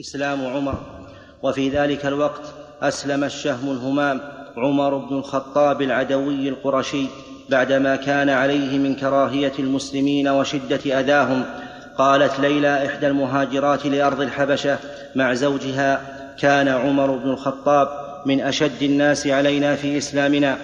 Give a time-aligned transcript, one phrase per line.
[0.00, 0.74] إسلام عمر.
[1.42, 2.42] وفي ذلك الوقت
[2.82, 4.20] أسلم الشهم الهمام
[4.56, 7.06] عمر بن الخطاب العدوي القرشي
[7.48, 11.44] بعدما كان عليه من كراهية المسلمين وشدة أذاهم.
[11.98, 14.78] قالت ليلى إحدى المهاجرات لأرض الحبشة
[15.14, 16.00] مع زوجها
[16.40, 17.88] كان عمر بن الخطاب
[18.26, 20.58] من أشد الناس علينا في إسلامنا.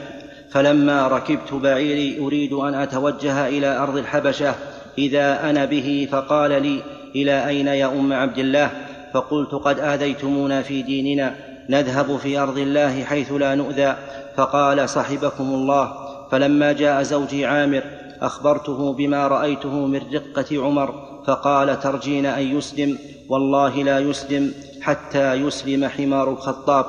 [0.50, 4.54] فلما ركبت بعيري أريد أن أتوجه إلى أرض الحبشة.
[4.98, 6.82] إذا أنا به فقال لي
[7.16, 8.70] إلى أين يا أم عبد الله؟
[9.14, 11.34] فقلت قد آذيتمونا في ديننا
[11.70, 13.96] نذهب في أرض الله حيث لا نؤذى.
[14.36, 15.92] فقال صحبكم الله.
[16.30, 17.82] فلما جاء زوجي عامر
[18.22, 20.94] أخبرته بما رأيته من رقة عمر.
[21.26, 26.86] فقال ترجين أن يسلم؟ والله لا يسلم حتى يسلم حمار الخطاب.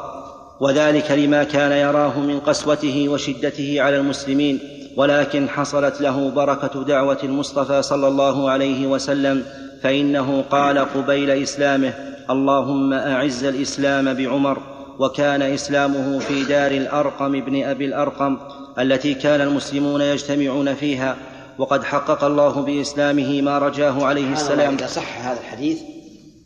[0.60, 4.60] وذلك لما كان يراه من قسوته وشدته على المسلمين.
[4.98, 9.44] ولكن حصلت له بركة دعوة المصطفى صلى الله عليه وسلم.
[9.84, 11.94] فإنه قال قبيل إسلامه
[12.30, 14.62] اللهم أعز الإسلام بعمر
[15.00, 18.38] وكان إسلامه في دار الأرقم بن أبي الأرقم
[18.80, 21.18] التي كان المسلمون يجتمعون فيها
[21.58, 24.74] وقد حقق الله بإسلامه ما رجاه عليه السلام.
[24.74, 25.82] إذا صح هذا الحديث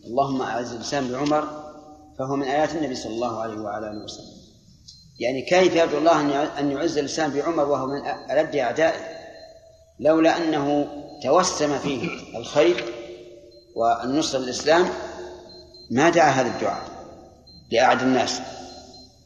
[0.07, 1.43] اللهم أعز الإسلام بعمر
[2.19, 4.39] فهو من آيات النبي صلى الله عليه وعلى آله وسلم.
[5.19, 8.01] يعني كيف يرجو الله أن يعز الإسلام بعمر وهو من
[8.31, 8.99] ألد أعدائه؟
[9.99, 10.87] لولا أنه
[11.23, 12.83] توسم فيه الخير
[13.75, 14.89] والنصر للاسلام
[15.91, 16.81] ما دعا هذا الدعاء
[17.71, 18.41] لأعد الناس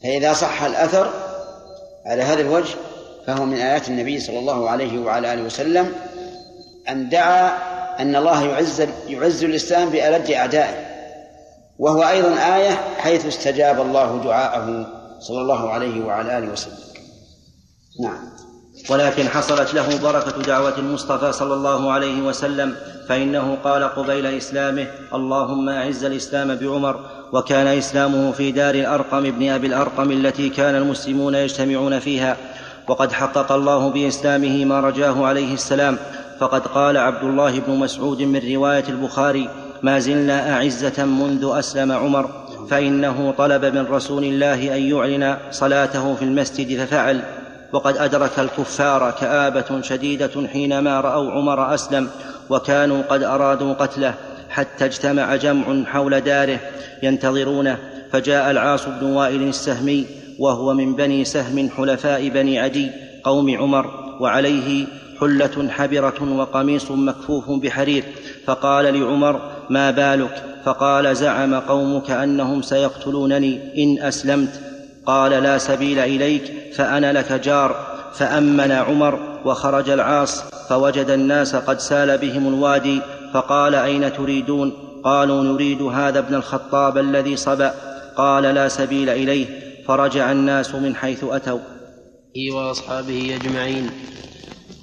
[0.02, 1.10] فإذا صح الأثر
[2.06, 2.74] على هذا الوجه
[3.26, 5.92] فهو من آيات النبي صلى الله عليه وعلى آله وسلم
[6.88, 10.84] أن دعا أن الله يعز يعز الإسلام بألد أعدائه
[11.78, 14.86] وهو أيضا آية حيث استجاب الله دعاءه
[15.20, 16.78] صلى الله عليه وعلى آله وسلم.
[18.02, 18.28] نعم.
[18.90, 22.74] ولكن حصلت له بركة دعوة المصطفى صلى الله عليه وسلم
[23.08, 27.00] فإنه قال قبيل إسلامه اللهم أعز الإسلام بعمر
[27.32, 32.36] وكان إسلامه في دار الأرقم بن أبي الأرقم التي كان المسلمون يجتمعون فيها
[32.88, 35.98] وقد حقق الله بإسلامه ما رجاه عليه السلام
[36.40, 39.48] فقد قال عبد الله بن مسعود من رواية البخاري
[39.82, 42.30] ما زلنا أعزة منذ أسلم عمر
[42.70, 47.22] فإنه طلب من رسول الله أن يعلن صلاته في المسجد ففعل
[47.74, 52.08] وقد أدرك الكفار كآبة شديدة حينما رأوا عمر أسلم
[52.50, 54.14] وكانوا قد أرادوا قتله
[54.50, 56.60] حتى اجتمع جمع حول داره
[57.02, 57.78] ينتظرونه
[58.12, 60.06] فجاء العاص بن وائل السهمي
[60.38, 62.90] وهو من بني سهم حلفاء بني عدي
[63.24, 64.86] قوم عمر وعليه
[65.20, 68.04] حلة حبرة وقميص مكفوف بحرير
[68.46, 69.40] فقال لعمر
[69.70, 74.73] ما بالك؟ فقال زعم قومك أنهم سيقتلونني إن أسلمت.
[75.06, 77.94] قال لا سبيل إليك فأنا لك جار.
[78.14, 83.00] فأمن عمر وخرج العاص فوجد الناس قد سال بهم الوادي
[83.34, 84.72] فقال أين تريدون؟
[85.04, 87.74] قالوا نريد هذا ابن الخطاب الذي صبأ.
[88.16, 89.46] قال لا سبيل إليه
[89.88, 91.60] فرجع الناس من حيث أتوا.
[92.52, 93.90] وأصحابه أجمعين.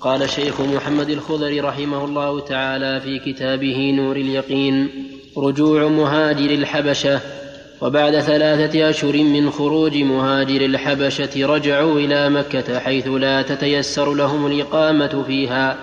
[0.02, 4.90] قال شيخ محمد الخضر رحمه الله تعالى في كتابه نور اليقين
[5.38, 7.41] رجوع مهاجر الحبشة
[7.82, 15.24] وبعد ثلاثة أشهر من خروج مهاجر الحبشة رجعوا إلى مكة حيث لا تتيسر لهم الإقامة
[15.28, 15.78] فيها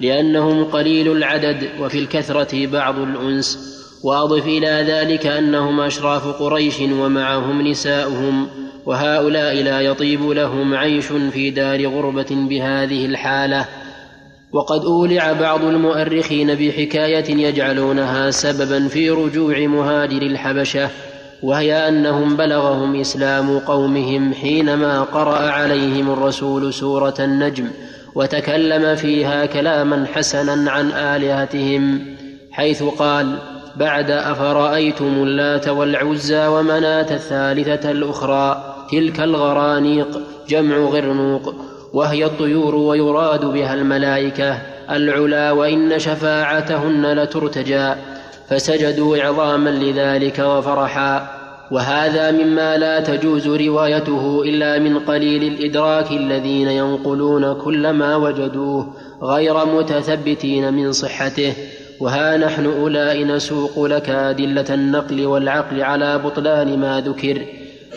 [0.00, 3.70] لأنهم قليل العدد وفي الكثرة بعض الأنس.
[4.04, 8.48] وأضف إلى ذلك أنهم أشراف قريش ومعهم نساؤهم
[8.86, 13.66] وهؤلاء لا يطيب لهم عيش في دار غربة بهذه الحالة.
[14.52, 20.90] وقد أولع بعض المؤرخين بحكاية يجعلونها سببا في رجوع مهاجر الحبشة.
[21.42, 27.68] وهي أنهم بلغهم إسلام قومهم حينما قرأ عليهم الرسول سورة النجم
[28.14, 32.04] وتكلم فيها كلاما حسنا عن آلهتهم
[32.52, 33.38] حيث قال
[33.76, 41.54] بعد أفرأيتم اللات والعزى ومناة الثالثة الأخرى تلك الغرانيق جمع غرنوق
[41.92, 44.58] وهي الطيور ويراد بها الملائكة
[44.90, 47.94] العلا وإن شفاعتهن لترتجى.
[48.50, 51.40] فسجدوا عظاما لذلك وفرحا.
[51.70, 59.66] وهذا مما لا تجوز روايته إلا من قليل الإدراك الذين ينقلون كل ما وجدوه غير
[59.66, 61.52] متثبتين من صحته.
[62.00, 67.42] وها نحن أولئك نسوق لك أدلة النقل والعقل على بطلان ما ذكر.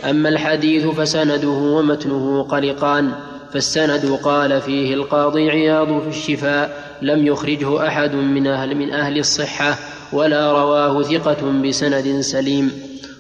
[0.09, 3.11] أما الحديث فسنده ومتنه قلقان.
[3.53, 9.92] فالسند قال فيه القاضي عياض في الشفاء لم يخرجه أحد من أهل من أهل الصحة.
[10.13, 12.71] ولا رواه ثقة بسند سليم.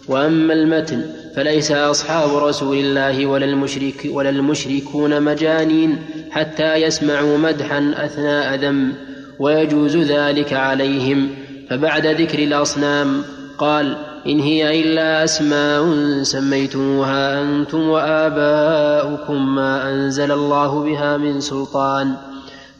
[0.07, 1.03] وأما المتن
[1.35, 5.97] فليس أصحاب رسول الله ولا المشرك ولا المشركون مجانين
[6.31, 8.93] حتى يسمعوا مدحا أثناء ذم
[9.39, 11.29] ويجوز ذلك عليهم.
[11.69, 13.21] فبعد ذكر الأصنام
[13.57, 13.97] قال
[14.27, 15.83] إن هي إلا أسماء
[16.23, 22.15] سميتموها أنتم وآباؤكم ما أنزل الله بها من سلطان.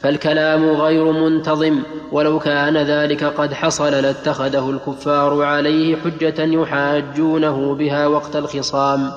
[0.04, 1.80] فالكلام غير منتظم
[2.12, 9.12] ولو كان ذلك قد حصل لاتخذه الكفار عليه حجة يحاجونه بها وقت الخصام.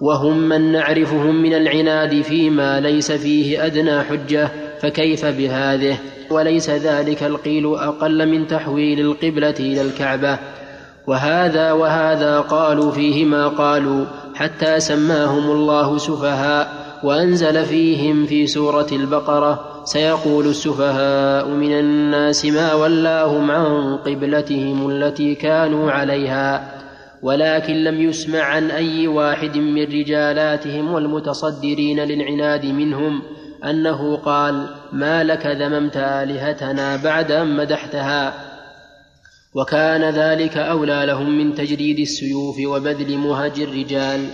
[0.00, 4.48] وهم من نعرفهم من العناد فيما ليس فيه أدنى حجة
[4.80, 5.98] فكيف بهذه؟
[6.30, 10.38] وليس ذلك القيل أقل من تحويل القبلة إلى الكعبة.
[11.06, 14.04] وهذا وهذا قالوا فيه ما قالوا
[14.34, 23.50] حتى سماهم الله سفهاء وأنزل فيهم في سورة البقرة سيقول السفهاء من الناس ما ولاهم
[23.50, 26.76] عن قبلتهم التي كانوا عليها
[27.22, 33.22] ولكن لم يسمع عن أي واحد من رجالاتهم والمتصدرين للعناد منهم
[33.64, 38.34] أنه قال ما لك ذممت آلهتنا بعد أن مدحتها؟
[39.54, 44.26] وكان ذلك أولى لهم من تجريد السيوف وبذل مهج الرجال.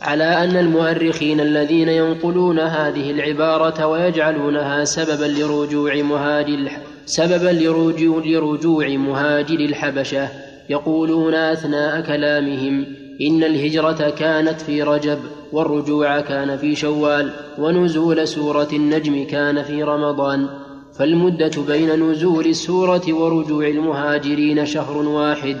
[0.00, 6.70] على أن المؤرخين الذين ينقلون هذه العبارة ويجعلونها سببا لرجوع مهاجر
[7.06, 10.28] سببا لرجوع, لرجوع مهاجر الحبشة.
[10.70, 12.86] يقولون أثناء كلامهم
[13.20, 15.18] إن الهجرة كانت في رجب
[15.52, 20.48] والرجوع كان في شوال ونزول سورة النجم كان في رمضان.
[20.98, 25.56] فالمدة بين نزول السورة ورجوع المهاجرين شهر واحد.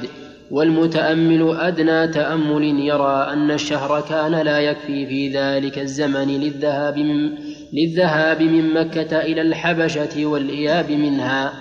[0.50, 7.30] والمتأمل أدنى تأمل يرى أن الشهر كان لا يكفي في ذلك الزمن للذهاب من,
[7.72, 11.52] للذهاب من مكة إلى الحبشة والإياب منها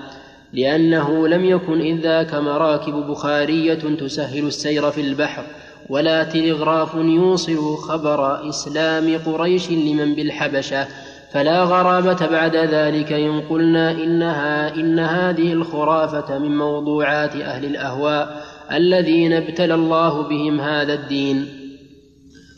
[0.54, 5.44] لأنه لم يكن إذ ذاك مراكب بخارية تسهل السير في البحر
[5.90, 10.88] ولا تلغراف يوصل خبر إسلام قريش لمن بالحبشة
[11.32, 19.34] فلا غرابة بعد ذلك إن قلنا إنها إن هذه الخرافة من موضوعات أهل الأهواء الذين
[19.34, 21.46] ابتلى الله بهم هذا الدين.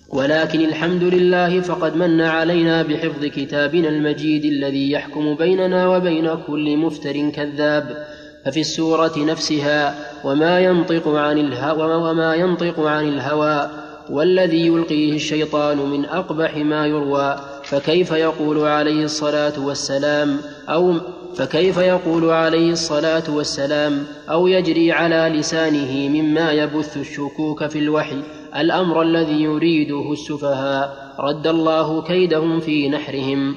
[0.10, 7.30] ولكن الحمد لله فقد من علينا بحفظ كتابنا المجيد الذي يحكم بيننا وبين كل مفتر
[7.30, 8.08] كذاب.
[8.46, 13.70] ففي السورة نفسها وما ينطق عن الهوى وما ينطق عن الهوى
[14.10, 17.57] والذي يلقيه الشيطان من أقبح ما يروى.
[17.70, 20.38] فكيف يقول عليه الصلاة والسلام
[20.70, 20.94] أو
[21.36, 28.24] فكيف يقول عليه الصلاة والسلام أو يجري على لسانه مما يبث الشكوك في الوحي
[28.56, 33.56] الأمر الذي يريده السفهاء رد الله كيدهم في نحرهم.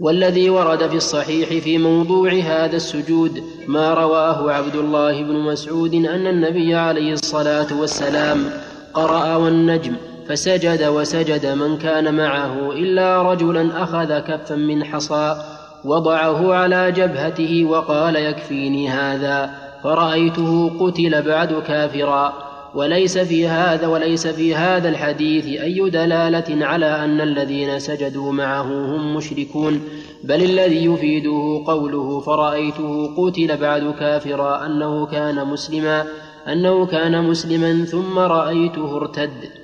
[0.00, 6.26] والذي ورد في الصحيح في موضوع هذا السجود ما رواه عبد الله بن مسعود أن
[6.26, 8.50] النبي عليه الصلاة والسلام
[8.94, 9.96] قرأ والنجم
[10.30, 15.36] فسجد وسجد من كان معه إلا رجلا أخذ كفا من حصى
[15.84, 19.50] وضعه على جبهته وقال يكفيني هذا
[19.82, 22.32] فرأيته قتل بعد كافرا
[22.74, 29.16] وليس في هذا وليس في هذا الحديث أي دلالة على أن الذين سجدوا معه هم
[29.16, 29.80] مشركون
[30.24, 36.04] بل الذي يفيده قوله فرأيته قتل بعد كافرا أنه كان مسلما
[36.48, 39.59] أنه كان مسلما ثم رأيته ارتد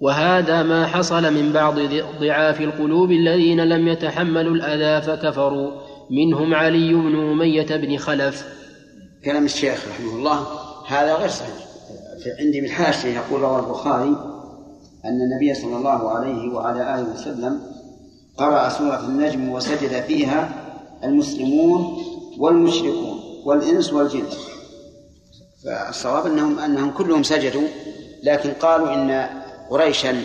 [0.00, 1.78] وهذا ما حصل من بعض
[2.20, 5.70] ضعاف القلوب الذين لم يتحملوا الأذى فكفروا.
[6.10, 8.46] منهم علي بن أمية بن خلف.
[9.24, 10.46] كلام الشيخ رحمه الله
[10.88, 11.68] هذا غير صحيح.
[12.40, 14.16] عندي بالحاشية يقول رواه البخاري
[15.04, 17.60] أن النبي صلى الله عليه وعلى آله وسلم
[18.36, 20.50] قرأ سورة النجم وسجد فيها
[21.04, 22.02] المسلمون
[22.38, 24.24] والمشركون والإنس والجن.
[25.64, 27.68] فالصواب أنهم أنهم كلهم سجدوا
[28.22, 29.37] لكن قالوا إن
[29.70, 30.22] قريشا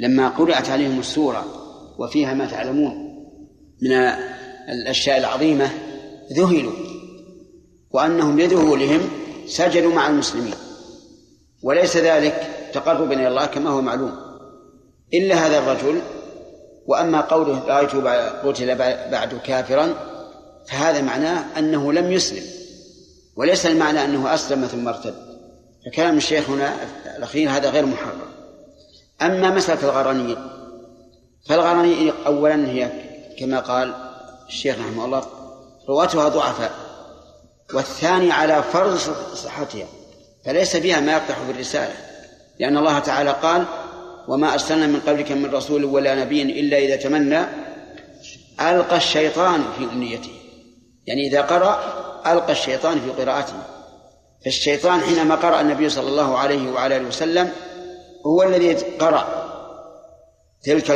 [0.00, 1.44] لما قرأت عليهم السورة
[1.98, 3.10] وفيها ما تعلمون
[3.82, 3.92] من
[4.68, 5.70] الأشياء العظيمة
[6.32, 6.72] ذهلوا
[7.90, 9.00] وأنهم لذهولهم
[9.46, 10.54] سجدوا مع المسلمين.
[11.62, 14.12] وليس ذلك تقربا إلى الله كما هو معلوم.
[15.14, 16.00] إلا هذا الرجل
[16.86, 18.74] وأما قوله رأيته قتل
[19.10, 19.94] بعد كافرا
[20.66, 22.42] فهذا معناه أنه لم يسلم.
[23.36, 25.14] وليس المعنى أنه أسلم ثم ارتد.
[25.86, 26.74] فكلام الشيخ هنا
[27.16, 28.20] الأخير هذا غير محرم.
[29.22, 30.38] أما مسألة الغرانيق
[31.48, 32.90] فالغرانيق أولا هي
[33.38, 33.94] كما قال
[34.48, 35.22] الشيخ رحمه الله
[35.88, 36.72] رواتها ضعفاء
[37.74, 38.96] والثاني على فرض
[39.34, 39.86] صحتها
[40.44, 41.94] فليس فيها ما يقدح في الرسالة
[42.60, 43.64] لأن الله تعالى قال
[44.28, 47.40] وما أرسلنا من قبلك من رسول ولا نبي إلا إذا تمنى
[48.60, 50.30] ألقى الشيطان في أمنيته.
[51.06, 51.80] يعني إذا قرأ
[52.26, 53.54] ألقى الشيطان في قراءته
[54.44, 57.52] فالشيطان حينما قرأ النبي صلى الله عليه وعلى آله وسلم
[58.26, 59.50] هو الذي قرأ
[60.62, 60.90] تلك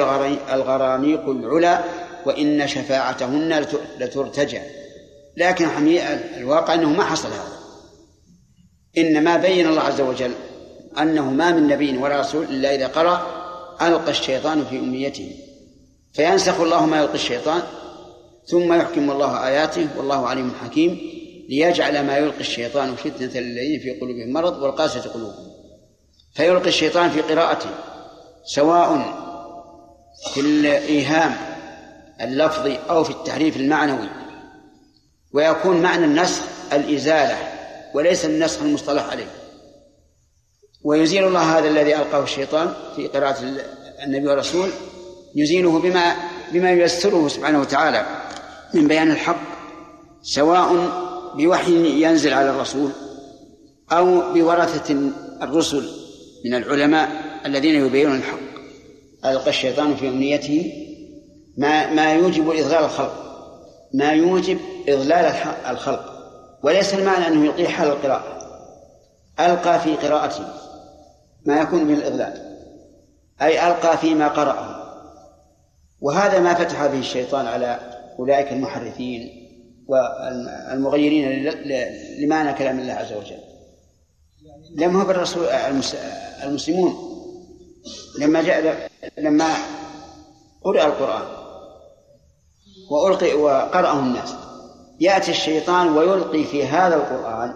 [0.52, 1.84] الغرانيق العلا
[2.26, 3.66] وإن شفاعتهن
[3.98, 4.60] لترتجى.
[5.36, 5.68] لكن
[6.36, 7.54] الواقع أنه ما حصل هذا.
[8.98, 10.32] إنما بين الله عز وجل
[10.98, 13.26] أنه ما من نبي ولا رسول إلا إذا قرأ
[13.82, 15.36] ألقى الشيطان في أمنيته
[16.12, 17.62] فينسخ الله ما يلقي الشيطان
[18.46, 20.98] ثم يحكم الله آياته والله عليم حكيم
[21.48, 25.53] ليجعل ما يلقي الشيطان فتنة للذين في قلوبهم مرض والقاسية قلوبهم.
[26.34, 27.70] فيلقي الشيطان في قراءته
[28.44, 29.14] سواء
[30.34, 31.36] في الإيهام
[32.20, 34.08] اللفظي أو في التحريف المعنوي
[35.32, 37.38] ويكون معنى النسخ الإزالة
[37.94, 39.26] وليس النسخ المصطلح عليه.
[40.84, 43.36] ويزيل الله هذا الذي ألقاه الشيطان في قراءة
[44.04, 44.70] النبي والرسول
[45.34, 46.16] يزيله بما
[46.52, 48.06] بما ييسره سبحانه وتعالى
[48.74, 49.40] من بيان الحق
[50.22, 50.88] سواء
[51.34, 52.90] بوحي ينزل على الرسول
[53.92, 55.10] أو بورثة
[55.42, 55.90] الرسل
[56.44, 57.08] من العلماء
[57.46, 58.38] الذين يبينون الحق.
[59.24, 60.72] ألقى الشيطان في أمنيته
[61.58, 63.24] ما ما يوجب إضلال الخلق.
[63.94, 64.58] ما يوجب
[64.88, 65.34] إضلال
[65.70, 66.14] الخلق.
[66.62, 68.38] وليس المعنى أنه يلقيه حال القراءة.
[69.40, 70.44] ألقى في قراءته
[71.46, 72.58] ما يكون من الإضلال.
[73.42, 74.84] أي ألقى فيما قرأه.
[76.00, 77.78] وهذا ما فتح به الشيطان على
[78.18, 79.30] أولئك المحرفين
[79.88, 81.48] والمغيرين
[82.18, 83.53] لمعنى كلام الله عز وجل.
[84.74, 85.46] لم هو بالرسول
[86.42, 87.14] المسلمون.
[88.18, 89.54] لما جاء لما
[90.64, 91.22] قرأ القرآن
[92.90, 94.34] وألقي وقرأه الناس
[95.00, 97.54] يأتي الشيطان ويلقي في هذا القرآن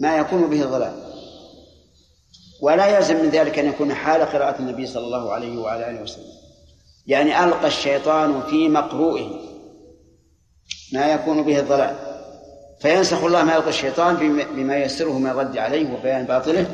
[0.00, 1.06] ما يكون به الضلال
[2.60, 6.32] ولا يلزم من ذلك أن يكون حال قراءة النبي صلى الله عليه وعلى آله وسلم.
[7.06, 9.30] يعني ألقى الشيطان في مقروئه
[10.92, 12.15] ما يكون به الضلال
[12.80, 14.16] فينسخ الله ما يلقي الشيطان
[14.56, 16.66] بما ييسره من الرد عليه وبيان باطله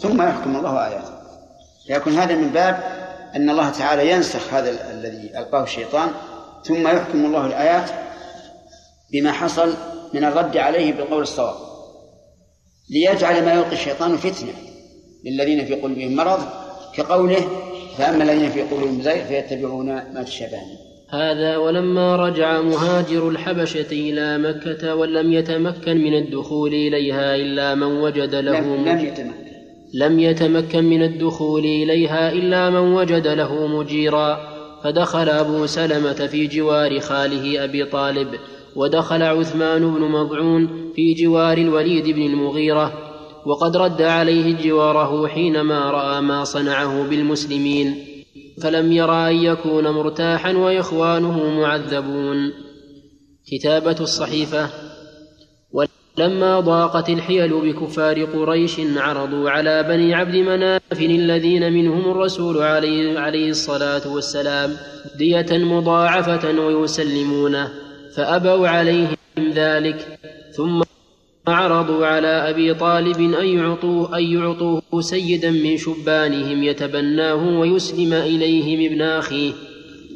[0.00, 1.16] ثم يحكم الله آياته.
[1.88, 2.80] يكون هذا من باب
[3.36, 6.10] أن الله تعالى ينسخ هذا الذي ألقاه الشيطان
[6.64, 7.90] ثم يحكم الله الآيات
[9.12, 9.74] بما حصل
[10.14, 11.54] من الرد عليه بالقول الصواب.
[12.90, 14.52] ليجعل ما يلقي الشيطان فتنة
[15.24, 16.40] للذين في قلوبهم مرض
[16.94, 17.48] كقوله
[17.98, 20.60] فأما الذين في قلوبهم زيغ فيتبعون ما تشابه.
[21.08, 28.34] هذا ولما رجع مهاجر الحبشة إلى مكة ولم يتمكن من الدخول إليها إلا من وجد
[28.34, 29.46] له لم, لم يتمكن.
[29.94, 34.40] لم يتمكن من الدخول إليها إلا من وجد له مجيرا
[34.84, 38.28] فدخل أبو سلمة في جوار خاله أبي طالب
[38.76, 42.92] ودخل عثمان بن مضعون في جوار الوليد بن المغيرة
[43.46, 48.15] وقد رد عليه جواره حينما رأى ما صنعه بالمسلمين.
[48.62, 52.52] فلم يرى أن يكون مرتاحا وإخوانه معذبون.
[53.46, 54.70] كتابة الصحيفة
[56.18, 63.50] لما ضاقت الحيل بكفار قريش عرضوا على بني عبد مناف الذين منهم الرسول عليه, عليه
[63.50, 64.76] الصلاة والسلام
[65.18, 67.72] دية مضاعفة ويسلمونه
[68.16, 69.16] فأبوا عليهم
[69.54, 70.18] ذلك
[70.56, 70.82] ثم
[71.48, 79.02] عرضوا على أبي طالب أن يعطوه, أن يعطوه سيدا من شبانهم يتبناه ويسلم إليهم ابن
[79.02, 79.52] أخيه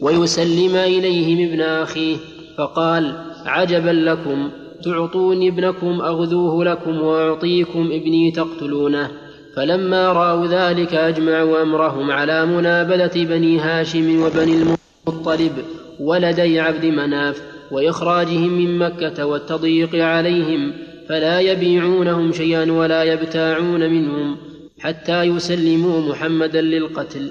[0.01, 2.17] ويسلم إليهم ابن أخيه.
[2.59, 3.15] فقال
[3.47, 4.51] عجبا لكم.
[4.85, 9.11] تعطوني ابنكم أغذوه لكم وأعطيكم ابني تقتلونه.
[9.57, 15.53] فلما رأوا ذلك أجمعوا أمرهم على منابلة بني هاشم وبني المطلب
[16.01, 20.90] ولدي عبد مناف وإخراجهم من مكة والتضييق عليهم.
[21.11, 24.37] فلا يبيعونهم شيئا ولا يبتاعون منهم
[24.79, 27.31] حتى يسلموا محمدا للقتل.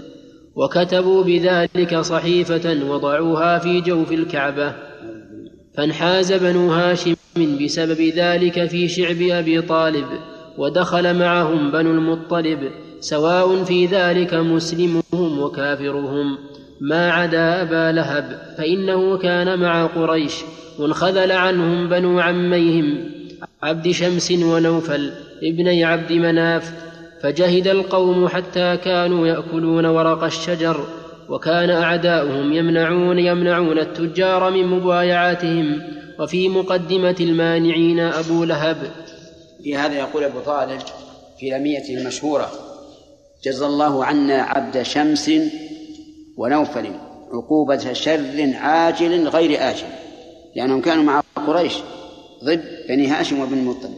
[0.55, 4.73] وكتبوا بذلك صحيفة وضعوها في جوف الكعبة.
[5.77, 7.15] فانحاز بنو هاشم
[7.63, 10.05] بسبب ذلك في شعب أبي طالب
[10.57, 12.59] ودخل معهم بنو المطلب
[12.99, 16.37] سواء في ذلك مسلمهم وكافرهم.
[16.81, 20.33] ما عدا أبا لهب فإنه كان مع قريش
[20.79, 23.18] وانخذل عنهم بنو عميهم.
[23.63, 25.11] عبد شمس ونوفل
[25.43, 26.73] ابني عبد مناف
[27.21, 30.87] فجهد القوم حتى كانوا يأكلون ورق الشجر
[31.29, 35.81] وكان أعداؤهم يمنعون يمنعون التجار من مبايعاتهم
[36.19, 38.91] وفي مقدمة المانعين أبو لهب.
[39.63, 40.81] في هذا يقول أبو طالب
[41.39, 42.51] في لميته المشهورة
[43.43, 45.31] جزى الله عنا عبد شمس
[46.37, 46.91] ونوفل
[47.33, 49.87] عقوبة شر عاجل غير آجل
[50.55, 51.73] لأنهم كانوا مع قريش.
[52.43, 53.97] ضد بني هاشم وبن المطلب.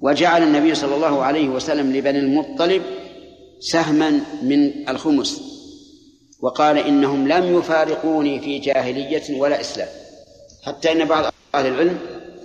[0.00, 2.82] وجعل النبي صلى الله عليه وسلم لبني المطلب
[3.60, 5.42] سهما من الخمس.
[6.42, 9.88] وقال إنهم لم يفارقوني في جاهلية ولا إسلام.
[10.62, 11.98] حتى إن بعض أهل العلم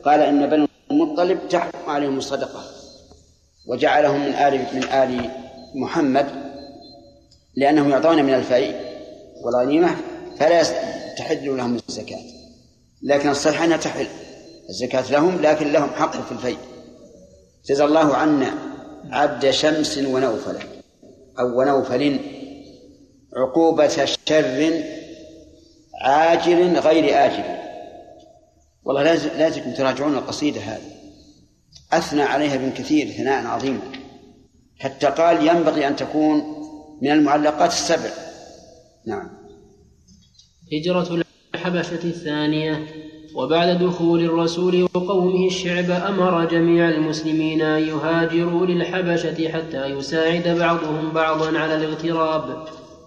[0.06, 2.64] قال إن بني المطلب تحرم عليهم الصدقة
[3.68, 5.30] وجعلهم من آل من آل
[5.76, 6.28] محمد
[7.56, 8.76] لأنهم يعطون من الفيء
[9.44, 9.96] والغنيمة
[10.40, 10.64] فلا
[11.18, 12.20] تحل لهم الزكاة.
[13.04, 14.08] لكن الصحيح أنها تحل.
[14.70, 16.58] الزكاة لهم لكن لهم حق في الفيء
[17.66, 18.54] جزى الله عنا
[19.12, 20.58] عبد شمس ونوفل
[21.40, 22.20] أو ونوفل
[23.36, 24.84] عقوبة شر
[26.02, 27.44] عاجل غير آجل.
[28.84, 29.04] والله
[29.38, 30.96] لازم تراجعون القصيدة هذه.
[31.94, 33.82] أثنى عليها ابن كثير ثناء عظيما
[34.80, 36.44] حتى قال ينبغي أن تكون
[37.02, 38.10] من المعلقات السبع.
[39.08, 39.30] نعم.
[40.74, 41.24] هجرة
[41.56, 43.05] الحبشة الثانية.
[43.36, 51.60] وبعد دخول الرسول وقومه الشعب أمر جميع المسلمين أن يهاجروا للحبشة حتى يساعد بعضهم بعضا
[51.60, 52.66] على الاغتراب.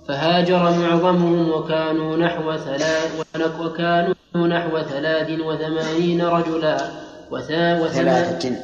[0.09, 3.27] فهاجر معظمهم وكانوا نحو ثلاث
[3.61, 6.91] وكانوا نحو ثلاث وثمانين رجلا.
[7.31, 8.57] وثا ثلاثة.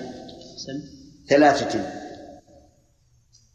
[1.29, 1.81] ثلاثة.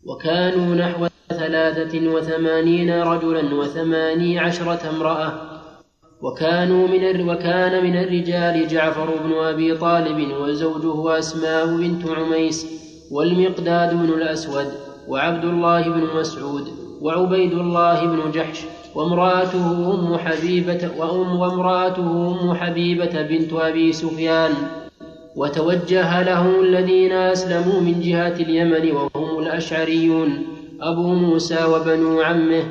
[0.06, 5.49] وكانوا نحو ثلاثة وثمانين رجلا وثماني عشرة امرأة.
[6.22, 12.66] وكانوا من وكان من الرجال جعفر بن أبي طالب وزوجه أسماء بنت عميس
[13.12, 14.68] والمقداد بن الأسود
[15.08, 16.68] وعبد الله بن مسعود
[17.02, 24.52] وعبيد الله بن جحش وامرأته أم حبيبة وأم وامرأته أم حبيبة بنت أبي سفيان
[25.36, 30.48] وتوجه لهم الذين أسلموا من جهة اليمن وهم الأشعريون
[30.82, 32.64] أبو موسى وبنو عمه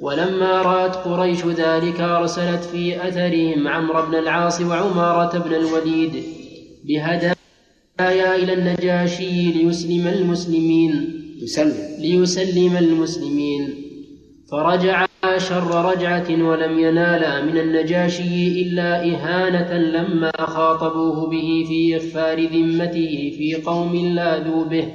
[0.00, 6.22] ولما رأت قريش ذلك أرسلت في أثرهم عمرو بن العاص وعمارة بن الوليد
[6.84, 11.22] بهدايا إلى النجاشي ليسلم المسلمين.
[11.42, 11.74] يسلم.
[11.98, 13.74] ليسلم المسلمين.
[14.50, 15.06] فرجع
[15.38, 23.62] شر رجعة ولم ينالا من النجاشي إلا إهانة لما خاطبوه به في إغفار ذمته في
[23.66, 24.88] قوم لاذوا به.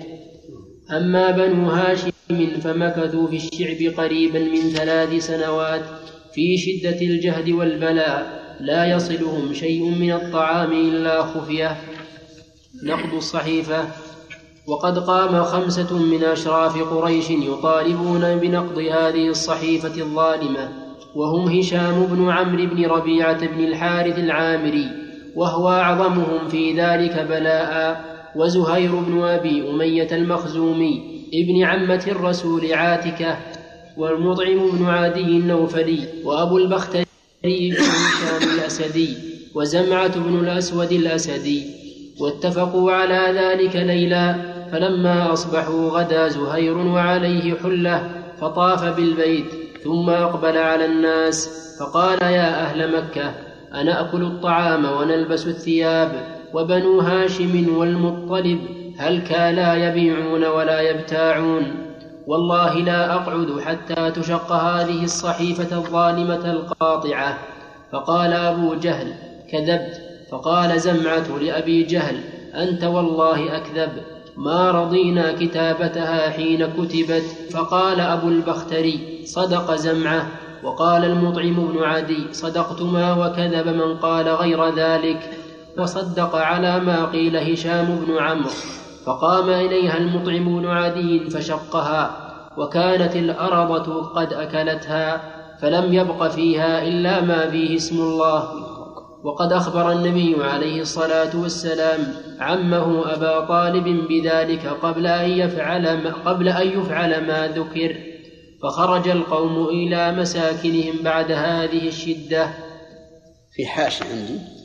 [0.91, 2.12] أما بنو هاشم
[2.61, 5.81] فمكثوا في الشعب قريبا من ثلاث سنوات
[6.33, 11.77] في شدة الجهد والبلاء لا يصلهم شيء من الطعام إلا خفية.
[12.83, 13.87] نقض الصحيفة
[14.67, 20.69] وقد قام خمسة من أشراف قريش يطالبون بنقض هذه الصحيفة الظالمة
[21.15, 24.89] وهم هشام بن عمرو بن ربيعة بن الحارث العامري
[25.35, 28.03] وهو أعظمهم في ذلك بلاء
[28.35, 33.37] وزهير بن أبي أمية المخزومي ابن عمة الرسول عاتكة
[33.97, 37.05] والمطعم بن عادي النوفلي وأبو البختري
[37.43, 39.17] بن هشام الأسدي
[39.55, 41.65] وزمعة بن الأسود الأسدي
[42.19, 44.35] واتفقوا على ذلك ليلا
[44.71, 48.09] فلما أصبحوا غدا زهير وعليه حلة
[48.41, 49.45] فطاف بالبيت
[49.83, 53.33] ثم أقبل على الناس فقال يا أهل مكة
[53.73, 56.11] أنأكل الطعام ونلبس الثياب
[56.53, 58.59] وبنو هاشم والمطلب
[58.97, 61.93] هل كالا يبيعون ولا يبتاعون؟
[62.27, 67.37] والله لا أقعد حتى تشق هذه الصحيفة الظالمة القاطعة.
[67.91, 69.13] فقال أبو جهل
[69.51, 70.01] كذبت.
[70.31, 72.19] فقال زمعة لأبي جهل
[72.55, 73.91] أنت والله أكذب.
[74.37, 77.23] ما رضينا كتابتها حين كتبت.
[77.53, 80.27] فقال أبو البختري صدق زمعة.
[80.63, 85.37] وقال المطعم بن عدي صدقتما وكذب من قال غير ذلك.
[85.77, 88.49] فصدق على ما قيل هشام بن عمرو.
[89.05, 92.23] فقام إليها المطعم بن عدي فشقها
[92.57, 95.21] وكانت الأرضة قد أكلتها
[95.61, 98.49] فلم يبق فيها إلا ما فيه اسم الله.
[99.23, 106.49] وقد أخبر النبي عليه الصلاة والسلام عمه أبا طالب بذلك قبل أن يفعل ما قبل
[106.49, 107.95] أن يفعل ما ذكر.
[108.63, 112.47] فخرج القوم إلى مساكنهم بعد هذه الشدة.
[113.55, 114.62] في حاشة عندي.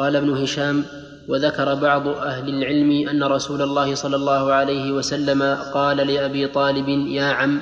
[0.00, 0.84] قال ابن هشام
[1.28, 5.42] وذكر بعض أهل العلم أن رسول الله صلى الله عليه وسلم
[5.74, 7.60] قال لأبي طالب يا عم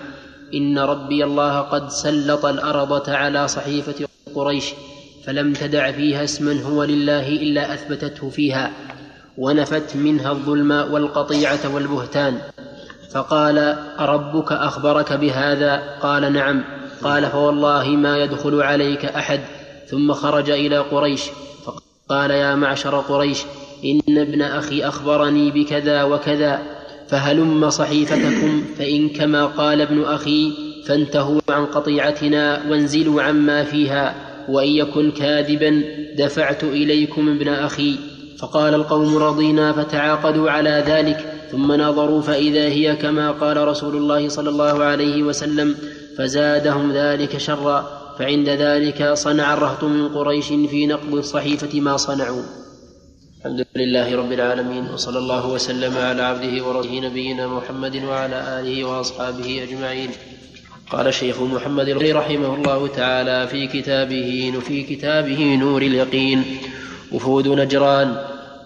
[0.54, 4.64] إن ربي الله قد سلط الأرضة على صحيفة قريش
[5.24, 8.72] فلم تدع فيها اسما هو لله إلا أثبتته فيها
[9.38, 12.38] ونفت منها الظلم والقطيعة والبهتان.
[13.12, 13.58] فقال
[14.00, 16.64] أربك أخبرك بهذا؟ قال نعم.
[17.02, 19.40] قال فوالله ما يدخل عليك أحد.
[19.86, 21.22] ثم خرج إلى قريش.
[22.08, 23.42] فقال يا معشر قريش
[23.84, 26.62] إن ابن أخي أخبرني بكذا وكذا
[27.08, 30.52] فهلم صحيفتكم فإن كما قال ابن أخي
[30.86, 34.14] فانتهوا عن قطيعتنا وانزلوا عما فيها
[34.48, 35.82] وإن يكن كاذبا
[36.18, 37.96] دفعت إليكم ابن أخي.
[38.38, 44.50] فقال القوم رضينا فتعاقدوا على ذلك ثم نظروا فإذا هي كما قال رسول الله صلى
[44.50, 45.74] الله عليه وسلم
[46.18, 47.97] فزادهم ذلك شرا.
[48.18, 52.42] فعند ذلك صنع الرهط من قريش في نقض الصحيفة ما صنعوا.
[53.38, 59.62] الحمد لله رب العالمين وصلى الله وسلم على عبده ورسوله نبينا محمد وعلى آله وأصحابه
[59.62, 60.10] أجمعين.
[60.90, 66.44] قال الشيخ محمد رحمه الله تعالى في كتابه في كتابه نور اليقين
[67.12, 68.16] وفود نجران.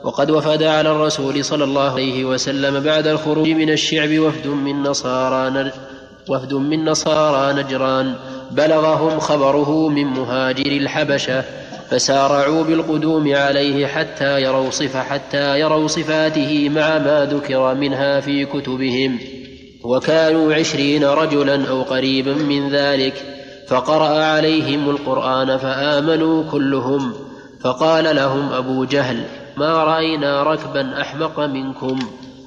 [0.04, 5.72] وقد وفد على الرسول صلى الله عليه وسلم بعد الخروج من الشعب وفد من نصارى
[6.28, 8.14] وفد من نصارى نجران.
[8.52, 11.44] بلغهم خبره من مهاجر الحبشة
[11.90, 19.18] فسارعوا بالقدوم عليه حتى يروا صفة حتى يروا صفاته مع ما ذكر منها في كتبهم.
[19.84, 23.14] وكانوا عشرين رجلا أو قريبا من ذلك
[23.68, 27.12] فقرأ عليهم القرآن فآمنوا كلهم.
[27.60, 29.24] فقال لهم أبو جهل
[29.56, 31.98] ما رأينا ركبا أحمق منكم؟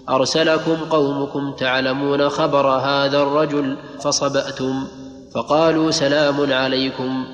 [0.09, 4.87] أرسلكم قومكم تعلمون خبر هذا الرجل فصبأتم
[5.35, 7.25] فقالوا سلام عليكم.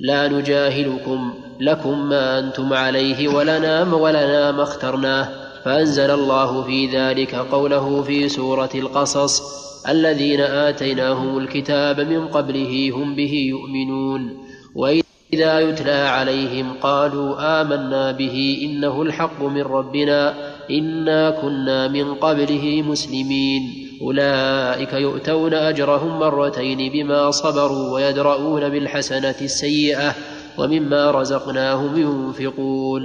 [0.00, 5.28] لا نجاهلكم لكم ما أنتم عليه ولنا ولنا ما اخترناه.
[5.64, 9.42] فأنزل الله في ذلك قوله في سورة القصص
[9.88, 14.38] الذين آتيناهم الكتاب من قبله هم به يؤمنون.
[14.74, 20.34] وإذا يتلى عليهم قالوا آمنا به إنه الحق من ربنا
[20.70, 23.85] إنا كنا من قبله مسلمين.
[24.02, 30.14] أولئك يؤتون أجرهم مرتين بما صبروا ويدرؤون بالحسنة السيئة
[30.58, 33.02] ومما رزقناهم ينفقون.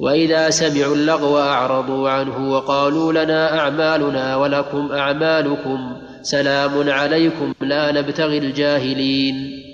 [0.00, 9.66] وإذا سمعوا اللغو أعرضوا عنه وقالوا لنا أعمالنا ولكم أعمالكم سلام عليكم لا نبتغي الجاهلين.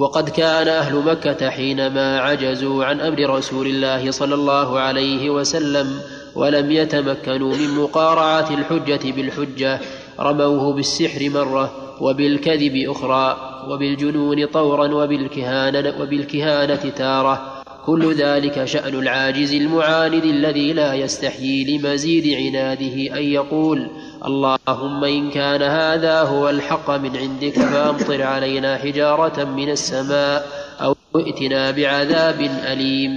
[0.00, 6.00] وقد كان أهل مكة حينما عجزوا عن أمر رسول الله صلى الله عليه وسلم
[6.34, 9.80] ولم يتمكنوا من مقارعة الحجة بالحجة
[10.20, 13.36] رموه بالسحر مرة وبالكذب أخرى
[13.68, 17.60] وبالجنون طورا وبالكهانة, وبالكهانة تارة.
[17.86, 23.90] كل ذلك شأن العاجز المعاند الذي لا يستحيي لمزيد عناده أن يقول
[24.26, 30.46] اللهم إن كان هذا هو الحق من عندك فأمطر علينا حجارة من السماء
[30.80, 33.12] أو ائتنا بعذاب أليم.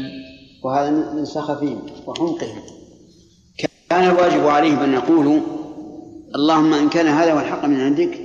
[0.64, 2.83] وهذا من سخفهم وحمقهم.
[3.94, 5.40] كان الواجب عليهم أن يقولوا
[6.36, 8.20] اللهم إن كان هذا هو الحق من عندك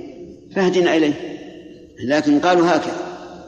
[0.55, 1.13] فاهدنا إليه.
[2.07, 2.97] لكن قالوا هكذا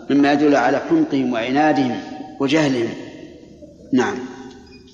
[0.10, 2.00] مما يدل على حمقهم وعنادهم
[2.40, 2.90] وجهلهم.
[3.94, 4.16] نعم.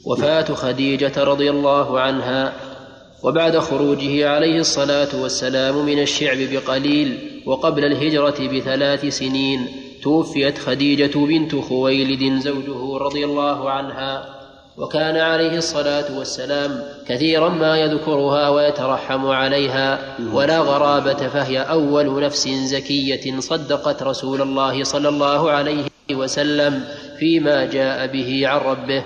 [0.05, 2.53] وفاة خديجة رضي الله عنها
[3.23, 9.67] وبعد خروجه عليه الصلاة والسلام من الشعب بقليل وقبل الهجرة بثلاث سنين
[10.03, 14.36] توفيت خديجة بنت خويلد زوجه رضي الله عنها.
[14.77, 23.39] وكان عليه الصلاة والسلام كثيرا ما يذكرها ويترحم عليها ولا غرابة فهي أول نفس زكية
[23.39, 26.83] صدقت رسول الله صلى الله عليه وسلم
[27.19, 29.03] فيما جاء به عن ربه.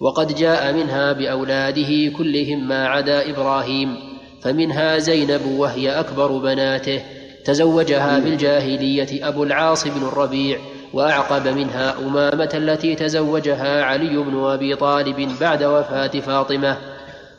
[0.00, 3.96] وقد جاء منها بأولاده كلهم ما عدا إبراهيم
[4.42, 7.02] فمنها زينب وهي أكبر بناته.
[7.44, 10.58] تزوجها في الجاهليه أبو العاص بن الربيع
[10.96, 16.76] وأعقب منها أمامة التي تزوجها علي بن أبي طالب بعد وفاة فاطمة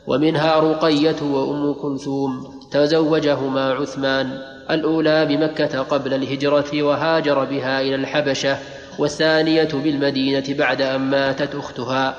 [0.06, 4.38] ومنها رقية وأم كلثوم تزوجهما عثمان
[4.70, 8.58] الأولى بمكة قبل الهجرة وهاجر بها إلى الحبشة
[8.98, 12.14] والثانية بالمدينة بعد أن ماتت أختها.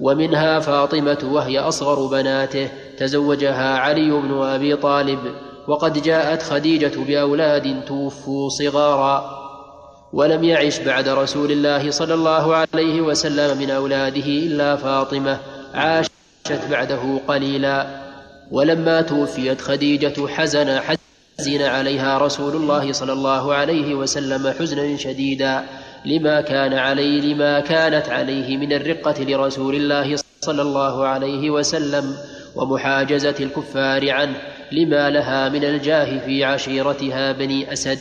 [0.00, 5.18] ومنها فاطمة وهي أصغر بناته تزوجها علي بن أبي طالب
[5.68, 9.41] وقد جاءت خديجة بأولاد توفوا صغارا.
[10.12, 15.38] ولم يعش بعد رسول الله صلى الله عليه وسلم من أولاده إلا فاطمة
[15.74, 16.12] عاشت
[16.70, 18.02] بعده قليلا.
[18.50, 25.64] ولما توفيت خديجة حزن حزن عليها رسول الله صلى الله عليه وسلم حزنا شديدا
[26.04, 32.16] لما كان عليه لما كانت عليه من الرقة لرسول الله صلى الله عليه وسلم
[32.56, 34.36] ومحاجزة الكفار عنه
[34.72, 37.98] لما لها من الجاه في عشيرتها بني أسد.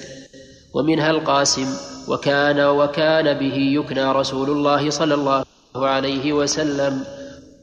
[0.73, 7.03] ومنها القاسم وكان وكان به يكنى رسول الله صلى الله عليه وسلم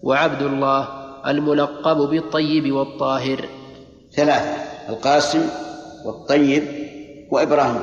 [0.03, 0.89] وعبد الله
[1.27, 3.45] الملقب بالطيب والطاهر.
[4.17, 4.55] ثلاثة
[4.89, 5.43] القاسم
[6.05, 6.63] والطيب
[7.31, 7.81] وإبراهيم.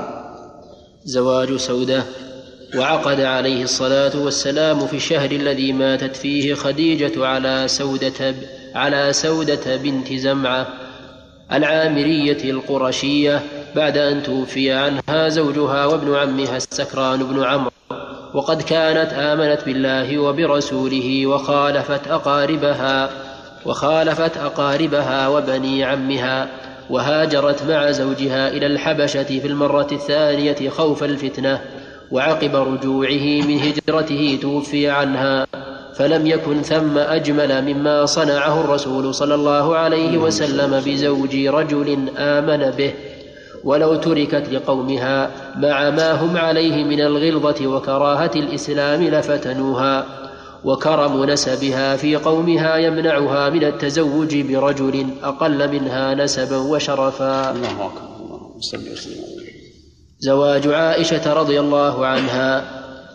[1.06, 2.04] زواج سودة.
[2.76, 8.36] وعقد عليه الصلاة والسلام في الشهر الذي ماتت فيه خديجة على سودة
[8.76, 10.68] على سودة بنت زمعة
[11.52, 13.42] العامرية القرشية
[13.76, 17.72] بعد أن توفي عنها زوجها وابن عمها السكران بن عمرو.
[18.34, 23.10] وقد كانت آمنت بالله وبرسوله وخالفت أقاربها
[23.66, 26.48] وخالفت أقاربها وبني عمها
[26.90, 31.62] وهاجرت مع زوجها إلى الحبشة في المرة الثانية خوف الفتنة
[32.12, 35.48] وعقب رجوعه من هجرته توفي عنها
[35.96, 42.94] فلم يكن ثم أجمل مما صنعه الرسول صلى الله عليه وسلم بزوج رجل آمن به.
[43.66, 50.06] ولو تركت لقومها مع ما هم عليه من الغلظة وكراهة الإسلام لفتنوها
[50.64, 57.52] وكرم نسبها في قومها يمنعها من التزوج برجل أقل منها نسبا وشرفا.
[57.52, 58.16] الله أكبر
[60.20, 62.66] زواج عائشة رضي الله عنها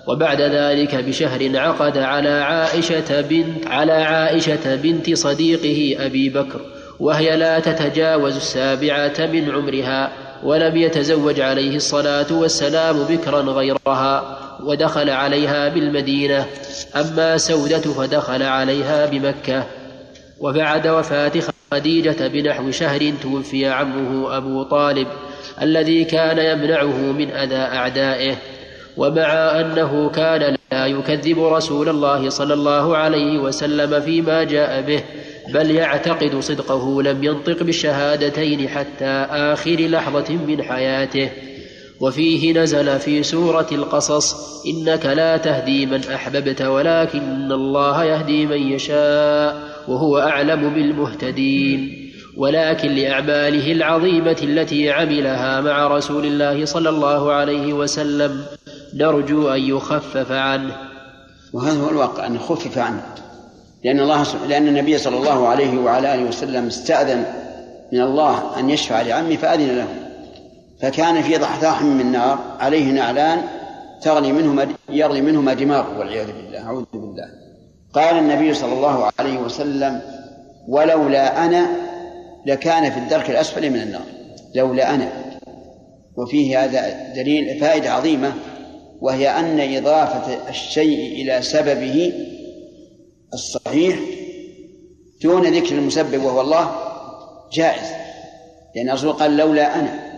[0.08, 6.60] وبعد ذلك بشهر عقد على عائشة بنت على عائشة بنت صديقه أبي بكر
[7.00, 10.29] وهي لا تتجاوز السابعة من عمرها.
[10.42, 16.46] ولم يتزوج عليه الصلاة والسلام بكرا غيرها ودخل عليها بالمدينة
[16.96, 19.64] أما سودة فدخل عليها بمكة.
[20.40, 21.32] وبعد وفاة
[21.72, 25.06] خديجة بنحو شهر توفي عمه أبو طالب
[25.62, 28.36] الذي كان يمنعه من أذى أعدائه.
[29.00, 35.02] ومع أنه كان لا يكذب رسول الله صلى الله عليه وسلم فيما جاء به
[35.54, 41.30] بل يعتقد صدقه لم ينطق بالشهادتين حتى آخر لحظة من حياته.
[42.00, 44.34] وفيه نزل في سورة القصص
[44.66, 49.56] إنك لا تهدي من أحببت ولكن الله يهدي من يشاء
[49.88, 52.10] وهو أعلم بالمهتدين.
[52.36, 58.40] ولكن لأعماله العظيمة التي عملها مع رسول الله صلى الله عليه وسلم
[58.94, 60.76] نرجو أن يخفف عنه.
[61.52, 63.02] وهذا هو الواقع أن خفف عنه.
[63.84, 67.24] لأن الله لأن النبي صلى الله عليه وعلى آله وسلم استأذن
[67.92, 69.88] من الله أن يشفع لعمه فأذن له.
[70.82, 73.42] فكان في ضحضاح من نار عليه نعلان
[74.02, 77.28] تغلي منهما يغلي منهما دماغه والعياذ بالله أعوذ بالله.
[77.94, 80.02] قال النبي صلى الله عليه وسلم
[80.68, 81.66] ولولا أنا
[82.46, 84.04] لكان في الدرك الأسفل من النار.
[84.54, 85.08] لولا أنا.
[86.16, 88.32] وفيه هذا دليل فائدة عظيمة.
[89.00, 92.12] وهي أن إضافة الشيء إلى سببه
[93.34, 93.98] الصحيح
[95.22, 96.74] دون ذكر المسبب وهو الله
[97.52, 97.88] جائز.
[98.76, 100.10] لأن الرسول قال لولا أنا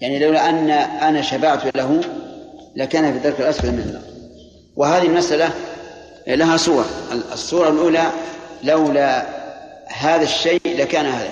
[0.00, 2.00] يعني لولا أن أنا شفعت له
[2.76, 4.02] لكان في الدرك الأسفل من النار.
[4.76, 5.50] وهذه المسألة
[6.26, 6.84] لها صور.
[7.32, 8.10] الصورة الأولى
[8.64, 9.26] لولا
[9.86, 11.30] هذا الشيء لكان هذا.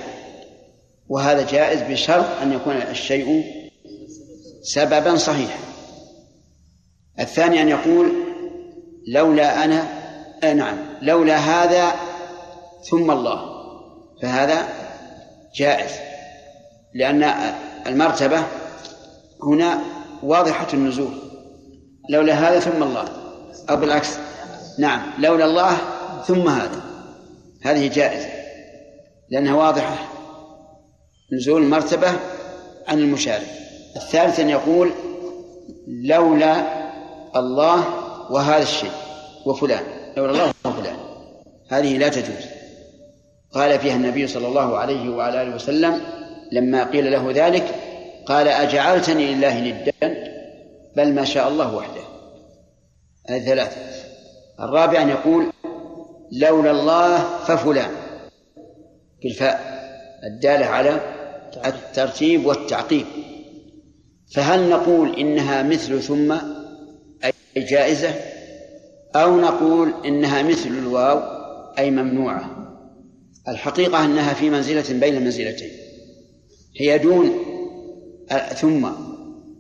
[1.08, 3.44] وهذا جائز بشرط أن يكون الشيء
[4.62, 5.71] سببا صحيحا.
[7.20, 8.12] الثاني أن يقول
[9.09, 9.88] لولا أنا
[10.44, 11.92] آه نعم لولا هذا
[12.90, 13.53] ثم الله.
[14.22, 14.68] فهذا
[15.55, 15.90] جائز
[16.94, 17.22] لأن
[17.87, 18.42] المرتبة
[19.42, 19.81] هنا
[20.22, 21.12] واضحة النزول.
[22.11, 23.05] لولا هذا ثم الله.
[23.70, 24.18] أو بالعكس.
[24.79, 25.77] نعم لولا الله
[26.27, 26.81] ثم هذا.
[27.62, 28.29] هذه جائزة
[29.31, 29.96] لأنها واضحة
[31.33, 32.09] نزول المرتبة
[32.88, 33.46] عن المشارك.
[33.96, 34.90] الثالث أن يقول
[35.88, 36.81] لولا
[37.36, 37.84] الله
[38.30, 38.90] وهذا الشيء
[39.46, 39.82] وفلان.
[40.16, 40.96] لولا الله وفلان
[41.68, 42.44] هذه لا تجوز.
[43.54, 46.00] قال فيها النبي صلى الله عليه وعلى آله وسلم
[46.52, 47.74] لما قيل له ذلك
[48.26, 50.32] قال أجعلتني لله ندا
[50.96, 52.02] بل ما شاء الله وحده.
[53.28, 53.80] هذه ثلاثة.
[54.60, 55.52] الرابع أن يقول
[56.32, 57.90] لولا الله ففلان.
[59.22, 59.60] بالفاء
[60.24, 61.00] الدالة على
[61.66, 63.06] الترتيب والتعقيب.
[64.34, 66.34] فهل نقول إنها مثل ثم
[67.56, 68.14] جائزة
[69.16, 71.18] أو نقول إنها مثل الواو
[71.78, 72.50] أي ممنوعة.
[73.48, 75.70] الحقيقة أنها في منزلة بين المنزلتين.
[76.80, 77.30] هي دون
[78.54, 78.88] ثم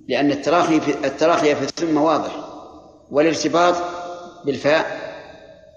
[0.08, 2.36] لأن التراخي في التراخي في الثم واضح
[3.10, 3.74] والارتباط
[4.44, 4.86] بالفاء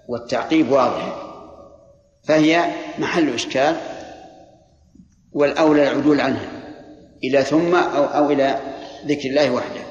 [0.08, 1.22] والتعقيب واضح.
[2.24, 3.76] فهي محل إشكال
[5.32, 6.50] والأولى العدول عنها
[7.24, 8.60] إلى ثم أو أو إلى
[9.06, 9.85] ذكر الله وحده.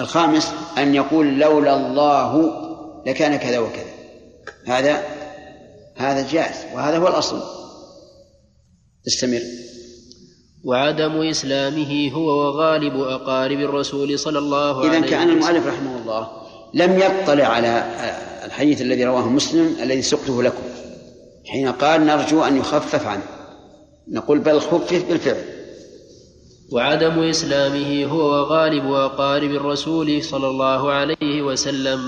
[0.00, 2.52] الخامس أن يقول لولا الله
[3.06, 3.92] لكان كذا وكذا.
[4.66, 5.02] هذا
[5.96, 7.42] هذا جائز وهذا هو الأصل.
[9.06, 9.40] استمر
[10.64, 16.28] وعدم إسلامه هو وغالب أقارب الرسول صلى الله عليه وسلم إذا كان المؤلف رحمه الله
[16.74, 17.84] لم يطلع على
[18.44, 20.62] الحديث الذي رواه مسلم الذي سقته لكم
[21.46, 23.22] حين قال نرجو أن يخفف عنه.
[24.08, 25.44] نقول بل خفف بالفعل.
[26.72, 31.98] وعدم إسلامه هو وغالب أقارب الرسول صلى الله عليه وسلم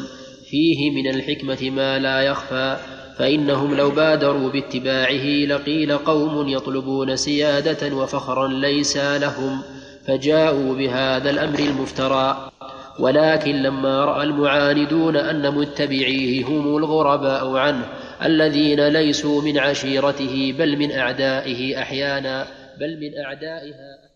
[0.50, 2.76] فيه من الحكمة ما لا يخفى
[3.18, 9.62] فإنهم لو بادروا باتباعه لقيل قوم يطلبون سيادة وفخرا ليس لهم
[10.06, 12.50] فجاءوا بهذا الأمر المفترى.
[12.98, 17.88] ولكن لما رأى المعاندون أن متبعيه هم الغرباء عنه
[18.24, 22.46] الذين ليسوا من عشيرته بل من أعدائه أحيانا
[22.80, 24.09] بل من أعدائها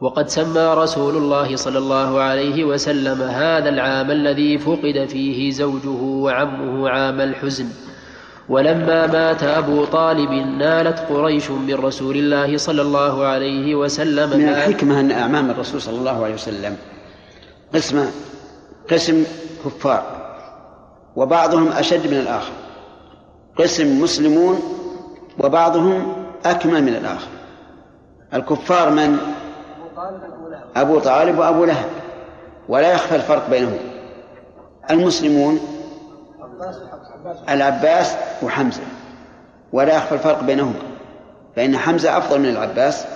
[0.00, 6.88] وقد سمى رسول الله صلى الله عليه وسلم هذا العام الذي فقد فيه زوجه وعمه
[6.88, 7.68] عام الحزن.
[8.48, 15.00] ولما مات أبو طالب نالت قريش من رسول الله صلى الله عليه وسلم من الحكمة
[15.00, 16.76] أن أعمام الرسول صلى الله عليه وسلم
[17.74, 18.06] قسم
[18.90, 19.24] قسم
[19.64, 20.02] كفار
[21.16, 22.52] وبعضهم أشد من الآخر.
[23.58, 24.60] قسم مسلمون
[25.38, 26.12] وبعضهم
[26.44, 27.28] أكمل من الآخر.
[28.34, 29.18] الكفار من؟
[30.76, 31.88] أبو طالب وأبو لهب.
[32.68, 33.78] ولا يخفى الفرق بينهم.
[34.90, 35.60] المسلمون
[37.48, 38.82] العباس وحمزة.
[39.72, 40.82] ولا يخفى الفرق بينهما
[41.56, 43.06] فإن حمزة أفضل من العباس.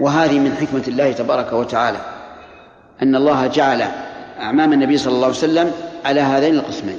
[0.00, 1.98] وهذه من حكمة الله تبارك وتعالى.
[3.02, 3.84] أن الله جعل
[4.40, 5.72] أعمام النبي صلى الله عليه وسلم
[6.04, 6.98] على هذين القسمين.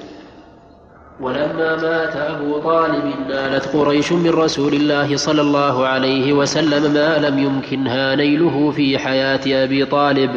[1.22, 7.40] ولما مات أبو طالب نالت قريش من رسول الله صلى الله عليه وسلم ما لم
[7.40, 10.32] يمكنها نيله في حياة أبي طالب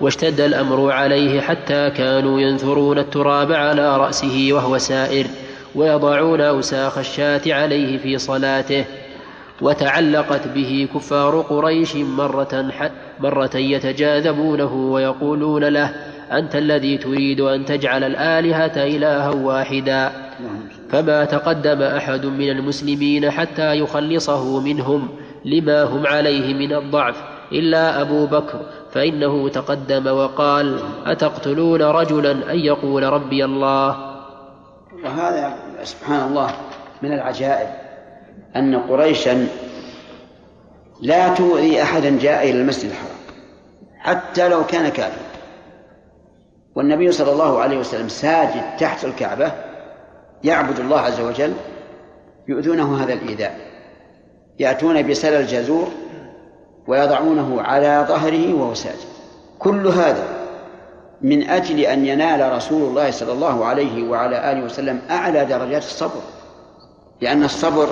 [0.00, 5.26] واشتد الأمر عليه حتى كانوا ينثرون التراب على رأسه وهو سائر
[5.74, 8.84] ويضعون أوساخ الشاة عليه في صلاته.
[9.60, 12.72] وتعلقت به كفار قريش مرة,
[13.20, 15.94] مرة يتجاذبونه ويقولون له
[16.32, 20.12] أنت الذي تريد أن تجعل الآلهة إلها واحدا.
[20.90, 25.08] فما تقدم أحد من المسلمين حتى يخلصه منهم
[25.44, 28.60] لما هم عليه من الضعف إلا أبو بكر
[28.92, 34.14] فإنه تقدم وقال أتقتلون رجلا أن يقول ربي الله؟
[35.04, 36.50] وهذا سبحان الله
[37.02, 37.68] من العجائب
[38.56, 39.46] أن قريشا
[41.02, 43.18] لا تؤذي أحدا جاء إلى المسجد الحرام
[43.98, 45.24] حتى لو كان كافرا.
[46.76, 49.52] والنبي صلى الله عليه وسلم ساجد تحت الكعبة
[50.44, 51.52] يعبد الله عز وجل
[52.48, 53.58] يؤذونه هذا الإيذاء.
[54.58, 55.88] يأتون بسل الجزور
[56.86, 59.08] ويضعونه على ظهره وهو ساجد.
[59.58, 60.24] كل هذا
[61.22, 66.20] من أجل أن ينال رسول الله صلى الله عليه وعلى آله وسلم أعلى درجات الصبر.
[67.20, 67.88] لأن الصبر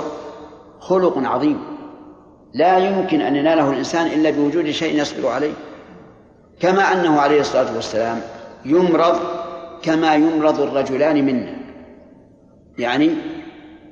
[0.81, 1.61] خلق عظيم.
[2.55, 5.53] لا يمكن أن يناله الإنسان إلا بوجود شيء يصبر عليه.
[6.61, 8.21] كما أنه عليه الصلاة والسلام
[8.65, 9.19] يمرض
[9.83, 11.57] كما يمرض الرجلان منا.
[12.79, 13.11] يعني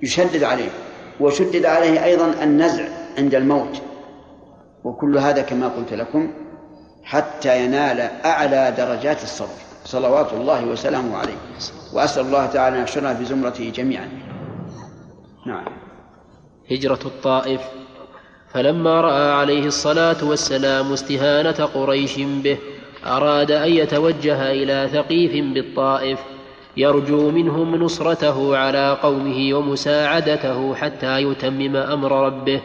[0.03, 0.69] يشدد عليه
[1.21, 2.85] وشدد عليه أيضا النزع
[3.19, 3.83] عند الموت.
[4.85, 6.33] وكل هذا كما قلت لكم
[7.05, 9.61] حتى ينال أعلى درجات الصبر.
[9.85, 11.37] صلوات الله وسلامه عليه.
[11.95, 14.09] وأسأل الله تعالى أن يحشرنا في زمرته جميعا.
[15.47, 15.65] نعم.
[16.71, 17.61] هجرة الطائف.
[18.53, 22.59] فلما رأى عليه الصلاة والسلام استهانة قريش به
[23.07, 26.19] أراد أن يتوجه إلى ثقيف بالطائف
[26.77, 32.61] يرجو منهم نصرته على قومه ومساعدته حتى يتمم أمر ربه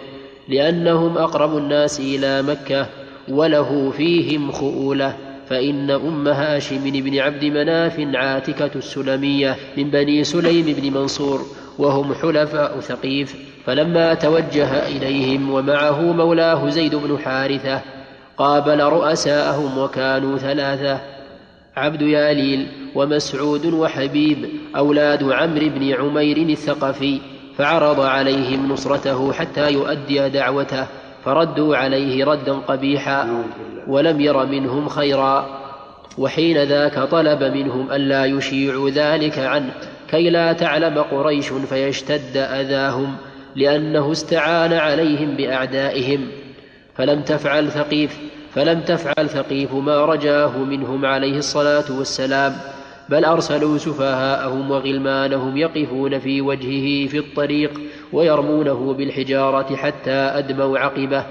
[0.47, 2.87] لأنهم أقرب الناس إلى مكة
[3.29, 5.17] وله فيهم خؤولة
[5.49, 11.41] فإن أم هاشم بن عبد مناف عاتكة السلمية من بني سليم بن منصور
[11.79, 17.81] وهم حلفاء ثقيف فلما توجه إليهم ومعه مولاه زيد بن حارثة
[18.37, 20.99] قابل رؤساءهم وكانوا ثلاثة
[21.75, 27.19] عبد ياليل ومسعود وحبيب أولاد عمرو بن عمير الثقفي
[27.57, 30.87] فعرض عليهم نصرته حتى يؤدي دعوته
[31.25, 33.43] فردوا عليه ردا قبيحا
[33.87, 35.65] ولم ير منهم خيرا.
[36.17, 39.73] وحين ذاك طلب منهم ألا يشيعوا ذلك عنه
[40.07, 43.15] كي لا تعلم قريش فيشتد أذاهم
[43.55, 46.27] لأنه استعان عليهم بأعدائهم.
[46.95, 48.19] فلم تفعل ثقيف
[48.53, 52.55] فلم تفعل ثقيف ما رجاه منهم عليه الصلاة والسلام.
[53.09, 57.81] بل أرسلوا سفهاءهم وغلمانهم يقفون في وجهه في الطريق
[58.13, 61.23] ويرمونه بالحجارة حتى أدموا عقبه.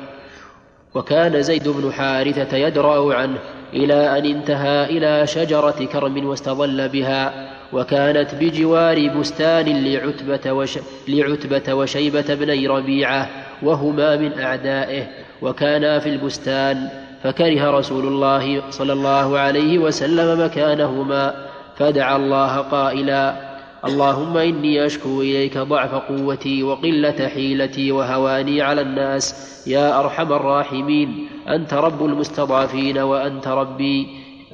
[0.94, 3.38] وكان زيد بن حارثة يدرأ عنه
[3.72, 12.34] إلى أن انتهى إلى شجرة كرم واستظل بها وكانت بجوار بستان لعتبة, وش لعتبة وشيبة
[12.34, 13.30] بني ربيعة
[13.62, 15.06] وهما من أعدائه.
[15.44, 16.88] وكانا في البستان
[17.22, 21.34] فكره رسول الله صلى الله عليه وسلم مكانهما
[21.76, 23.54] فدعا الله قائلا
[23.84, 29.24] اللهم إني أشكو إليك ضعف قوتي وقلة حيلتي وهواني على الناس
[29.66, 34.06] يا أرحم الراحمين أنت رب المستضعفين وأنت ربي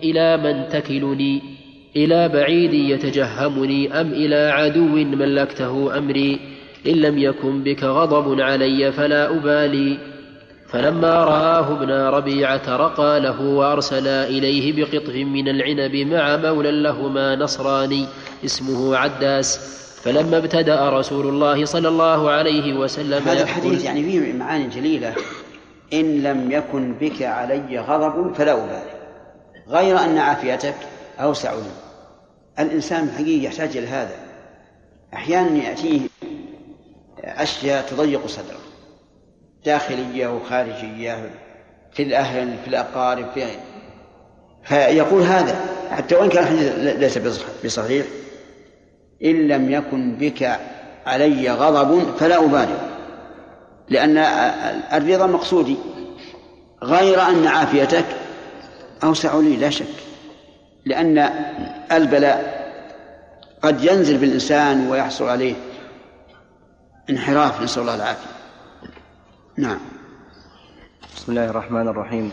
[0.03, 1.43] إلى من تكلني
[1.97, 6.39] إلى بعيد يتجهمني أم إلى عدو ملكته أمري
[6.87, 9.99] إن لم يكن بك غضب علي فلا أبالي
[10.73, 18.07] فلما رآه ابن ربيعة رقى له وأرسل إليه بقطف من العنب مع مولى لهما نصراني
[18.45, 19.81] اسمه عداس.
[20.05, 25.15] فلما ابتدأ رسول الله صلى الله عليه وسلم هذا الحديث يعني فيه معاني جليلة.
[25.93, 29.01] إن لم يكن بك علي غضب فلا أبالي
[29.69, 30.75] غير أن عافيتك
[31.21, 31.73] أوسع لي.
[32.59, 34.17] الإنسان حقيقي يحتاج إلى هذا.
[35.15, 36.01] أحيانا يأتيه
[37.25, 38.60] أشياء تضيق صدره.
[39.65, 41.31] داخلية وخارجية
[41.93, 43.47] في الأهل في الأقارب في
[44.65, 47.19] فيقول هذا حتى وإن كان الحديث ليس
[47.65, 48.07] بصحيح
[49.25, 50.59] إن لم يكن بك
[51.07, 52.79] علي غضب فلا أبالي.
[53.89, 54.19] لأن
[54.93, 55.77] الرضا مقصودي.
[56.83, 58.05] غير أن عافيتك
[59.05, 59.87] أوسع لي لا شك.
[60.85, 61.31] لأن
[61.93, 62.61] البلاء
[63.63, 65.55] قد ينزل بالإنسان ويحصل عليه
[67.11, 68.40] انحراف نسأل الله العافية.
[69.61, 69.77] نعم.
[71.17, 72.31] بسم الله الرحمن الرحيم.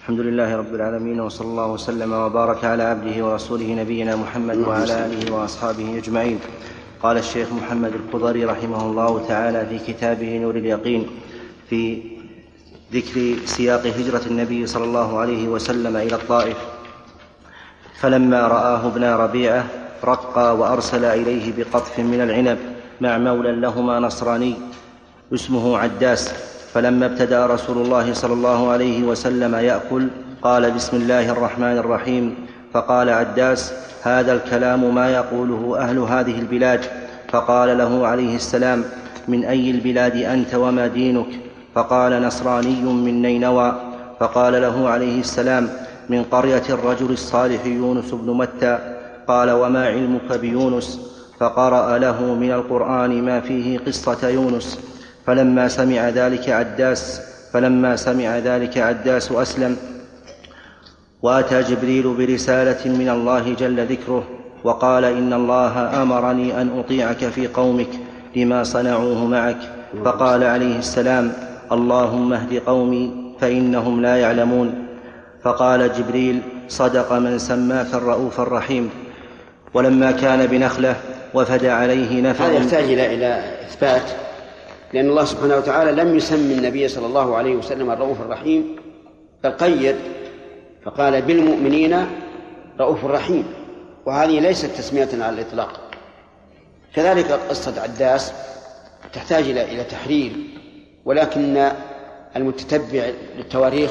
[0.00, 5.34] الحمد لله رب العالمين وصلى الله وسلم وبارك على عبده ورسوله نبينا محمد وعلى آله
[5.34, 6.38] وأصحابه أجمعين.
[7.02, 11.06] قال الشيخ محمد الخضري رحمه الله تعالى في كتابه نور اليقين
[11.66, 12.02] في
[12.94, 16.58] ذكر سياق هجرة النبي صلى الله عليه وسلم إلى الطائف.
[17.98, 19.64] فلما رآه ابن ربيعة
[20.04, 22.58] رقى وأرسل إليه بقطف من العنب
[23.00, 24.54] مع مولى لهما نصراني.
[25.34, 26.32] اسمه عداس.
[26.74, 30.08] فلما ابتدأ رسول الله صلى الله عليه وسلم يأكل
[30.42, 32.34] قال بسم الله الرحمن الرحيم.
[32.72, 33.72] فقال عداس
[34.02, 36.80] هذا الكلام ما يقوله أهل هذه البلاد.
[37.28, 38.84] فقال له عليه السلام
[39.28, 41.28] من أي البلاد أنت وما دينك؟
[41.74, 43.72] فقال نصراني من نينوى.
[44.20, 45.68] فقال له عليه السلام
[46.08, 48.78] من قرية الرجل الصالح يونس بن متى؟
[49.28, 51.00] قال وما علمك بيونس؟
[51.40, 54.78] فقرأ له من القرآن ما فيه قصة يونس.
[55.26, 57.20] فلما سمع ذلك عداس
[57.52, 59.76] فلما سمع ذلك عداس أسلم.
[61.22, 64.24] وأتى جبريل برسالة من الله جل ذكره
[64.64, 67.88] وقال إن الله أمرني أن أطيعك في قومك
[68.36, 69.58] لما صنعوه معك.
[70.04, 71.32] فقال عليه السلام
[71.72, 74.86] اللهم اهد قومي فإنهم لا يعلمون.
[75.44, 78.90] فقال جبريل صدق من سماك الرؤوف الرحيم.
[79.74, 80.96] ولما كان بنخلة
[81.34, 84.31] وفد عليه نفر هذا يحتاج إلى إثبات.
[84.92, 88.76] لأن الله سبحانه وتعالى لم يسمي النبي صلى الله عليه وسلم الرؤوف الرحيم
[89.44, 89.96] بل قيد
[90.84, 92.06] فقال بالمؤمنين
[92.80, 93.44] رؤوف رحيم
[94.06, 95.80] وهذه ليست تسمية على الإطلاق.
[96.94, 98.32] كذلك قصة عداس
[99.12, 100.32] تحتاج إلى إلى تحرير
[101.04, 101.70] ولكن
[102.36, 103.90] المتتبع للتواريخ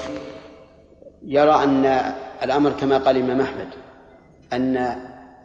[1.26, 3.68] يرى أن الأمر كما قال الإمام أحمد
[4.54, 4.96] أن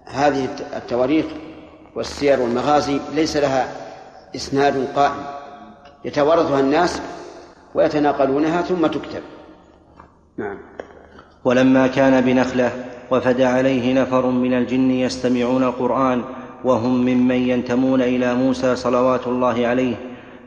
[0.04, 1.26] هذه التواريخ
[1.94, 3.68] والسير والمغازي ليس لها
[4.36, 5.45] إسناد قائم.
[6.04, 7.00] يتوارثها الناس
[7.74, 9.22] ويتناقلونها ثم تكتب.
[10.36, 10.58] نعم.
[11.44, 16.22] ولما كان بنخلة وفد عليه نفر من الجن يستمعون القرآن
[16.64, 19.94] وهم ممن ينتمون إلى موسى صلوات الله عليه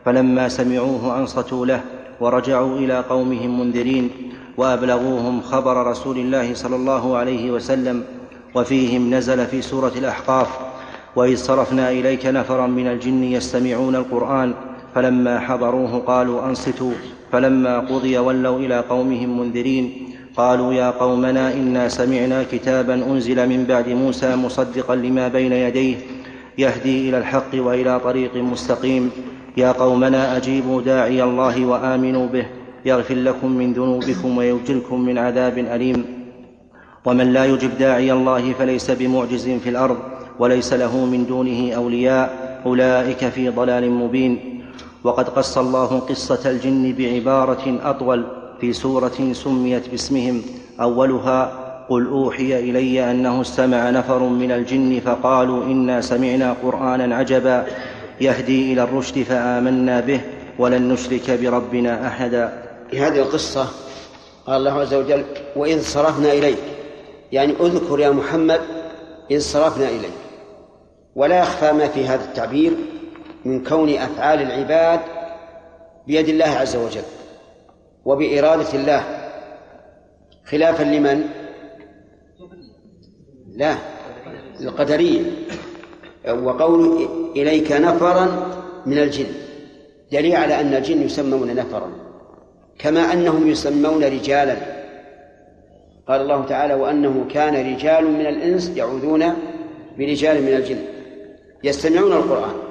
[0.05, 1.81] فلما سمعوه أنصتوا له
[2.19, 4.09] ورجعوا إلى قومهم منذرين
[4.57, 8.03] وأبلغوهم خبر رسول الله صلى الله عليه وسلم
[8.55, 10.47] وفيهم نزل في سورة الأحقاف
[11.15, 14.53] وإذ صرفنا إليك نفرا من الجن يستمعون القرآن
[14.95, 16.93] فلما حضروه قالوا أنصتوا.
[17.31, 19.91] فلما قضي ولوا إلى قومهم منذرين.
[20.37, 25.95] قالوا يا قومنا إنا سمعنا كتابا أنزل من بعد موسى مصدقا لما بين يديه
[26.57, 29.11] يهدي إلى الحق وإلى طريق مستقيم.
[29.57, 32.45] يا قومنا أجيبوا داعي الله وآمنوا به
[32.85, 36.05] يغفر لكم من ذنوبكم ويجلكم من عذاب أليم.
[37.05, 39.97] ومن لا يجب داعي الله فليس بمعجز في الأرض
[40.39, 44.39] وليس له من دونه أولياء أولئك في ضلال مبين.
[45.03, 48.25] وقد قص الله قصة الجن بعبارة أطول
[48.61, 50.41] في سورة سميت باسمهم.
[50.81, 57.65] أولها قل أوحي إلي أنه استمع نفر من الجن فقالوا إنا سمعنا قرآنا عجبا.
[58.21, 60.21] يهدي إلى الرشد فآمنا به
[60.59, 62.63] ولن نشرك بربنا أحدا.
[62.91, 63.67] في هذه القصة
[64.47, 65.23] قال الله عز وجل
[65.55, 66.59] وإذ صرفنا إليك.
[67.31, 68.61] يعني اذكر يا محمد
[69.31, 70.13] إذ صرفنا إليك.
[71.15, 72.71] ولا يخفى ما في هذا التعبير
[73.45, 74.99] من كون أفعال العباد
[76.07, 77.03] بيد الله عز وجل
[78.05, 79.03] وبإرادة الله.
[80.45, 81.23] خلافا لمن؟
[83.55, 83.75] لا
[84.61, 85.21] القدرية.
[86.29, 88.47] وقول إليك نفرا
[88.85, 89.25] من الجن.
[90.11, 91.91] دليل على أن الجن يسمون نفرا.
[92.79, 94.55] كما أنهم يسمون رجالا.
[96.07, 99.33] قال الله تعالى وأنه كان رجال من الإنس يعوذون
[99.97, 100.79] برجال من الجن.
[101.63, 102.68] يستمعون القرآن.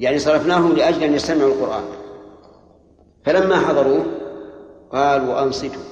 [0.00, 1.82] يعني صرفناهم لأجل أن يستمعوا القرآن.
[3.24, 4.06] فلما حضروه
[4.92, 5.82] قالوا أنصتوا.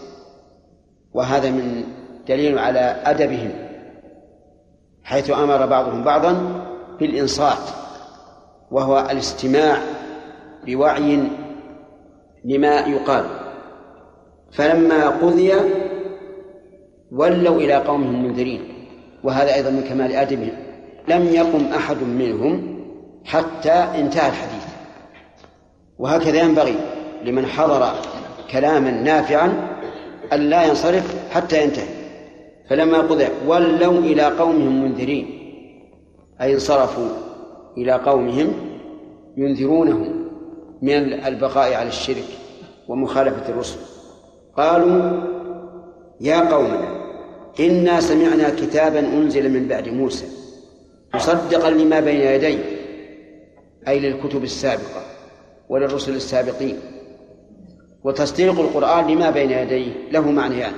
[1.14, 1.84] وهذا من
[2.28, 3.50] دليل على أدبهم
[5.04, 6.64] حيث أمر بعضهم بعضا
[7.00, 7.58] بالإنصات
[8.70, 9.78] وهو الاستماع
[10.66, 11.28] بوعي
[12.44, 13.24] لما يقال.
[14.52, 15.54] فلما قضي
[17.12, 18.88] ولوا إلى قومهم منذرين
[19.24, 20.52] وهذا أيضا من كمال أدبهم.
[21.08, 22.77] لم يقم أحد منهم
[23.24, 24.64] حتى انتهى الحديث.
[25.98, 26.74] وهكذا ينبغي
[27.24, 27.92] لمن حضر
[28.50, 29.78] كلاما نافعا
[30.32, 31.88] أن لا ينصرف حتى ينتهي.
[32.70, 35.26] فلما قضي ولوا إلى قومهم منذرين.
[36.40, 37.08] أي انصرفوا
[37.76, 38.52] إلى قومهم
[39.36, 40.28] ينذرونهم
[40.82, 42.24] من البقاء على الشرك
[42.88, 43.78] ومخالفة الرسل.
[44.56, 45.20] قالوا
[46.20, 46.98] يا قومنا
[47.60, 50.26] إنا سمعنا كتابا أنزل من بعد موسى
[51.14, 52.77] مصدقا لما بين يديه.
[53.88, 55.02] أي للكتب السابقة
[55.68, 56.78] وللرسل السابقين.
[58.04, 60.58] وتصديق القرآن لما بين يديه له معنيان.
[60.58, 60.76] يعني.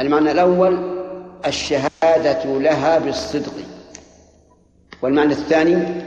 [0.00, 0.78] المعنى الأول
[1.46, 3.52] الشهادة لها بالصدق.
[5.02, 6.02] والمعنى الثاني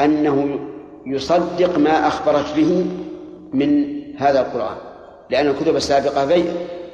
[0.00, 0.58] أنه
[1.06, 2.86] يصدق ما أخبرت به
[3.52, 3.84] من
[4.16, 4.76] هذا القرآن.
[5.30, 6.44] لأن الكتب السابقة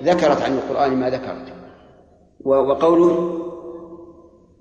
[0.02, 1.52] ذكرت عن القرآن ما ذكرت.
[2.44, 3.46] وقوله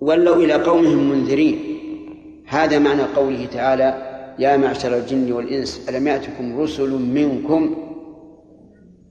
[0.02, 1.79] ولوا إلى قومهم منذرين.
[2.50, 7.76] هذا معنى قوله تعالى يا معشر الجن والإنس ألم يأتكم رسل منكم؟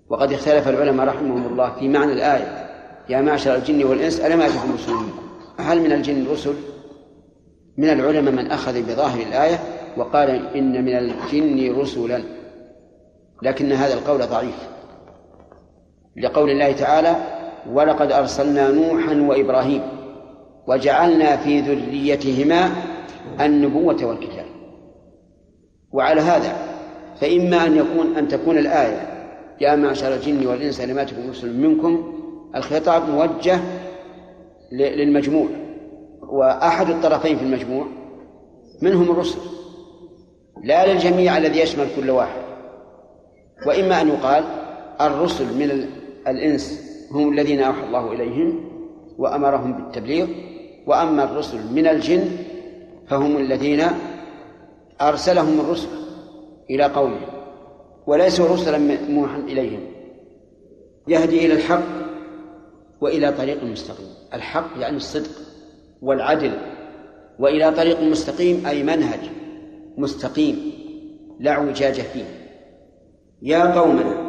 [0.08, 2.68] وقد اختلف العلماء رحمهم الله في معنى الآية
[3.08, 5.22] يا معشر الجن والإنس ألم يأتكم رسل منكم؟
[5.58, 6.54] هل من الجن رسل؟
[7.76, 9.58] من العلماء من أخذ بظاهر الآية
[9.96, 12.22] وقال إن من الجن رسلا.
[13.42, 14.68] لكن هذا القول ضعيف
[16.16, 17.16] لقول الله تعالى
[17.72, 19.82] ولقد أرسلنا نوحا وإبراهيم
[20.66, 22.70] وجعلنا في ذريتهما
[23.40, 24.46] النبوة والكتاب.
[25.92, 26.56] وعلى هذا
[27.20, 29.28] فإما أن يكون أن تكون الآية
[29.60, 32.14] يا معشر الجن والإنس لما تكون رسل منكم
[32.56, 33.60] الخطاب موجه
[34.72, 35.46] للمجموع.
[36.22, 37.86] وأحد الطرفين في المجموع
[38.82, 39.38] منهم الرسل.
[40.64, 42.40] لا للجميع الذي يشمل كل واحد.
[43.66, 44.44] وإما أن يقال
[45.00, 45.88] الرسل من
[46.28, 48.68] الإنس هم الذين أوحى الله إليهم
[49.18, 50.26] وأمرهم بالتبليغ
[50.86, 52.28] وأما الرسل من الجن
[53.08, 53.82] فهم الذين
[55.00, 55.88] أرسلهم الرسل
[56.70, 57.28] إلى قومهم
[58.06, 58.78] وليسوا رسلا
[59.08, 59.80] موحى إليهم
[61.08, 61.82] يهدي إلى الحق
[63.00, 64.06] وإلى طريق مستقيم.
[64.34, 65.30] الحق يعني الصدق
[66.02, 66.52] والعدل
[67.38, 69.20] وإلى طريق مستقيم أي منهج
[69.96, 70.72] مستقيم
[71.40, 72.24] لا اعوجاج فيه.
[73.42, 74.28] يا قومنا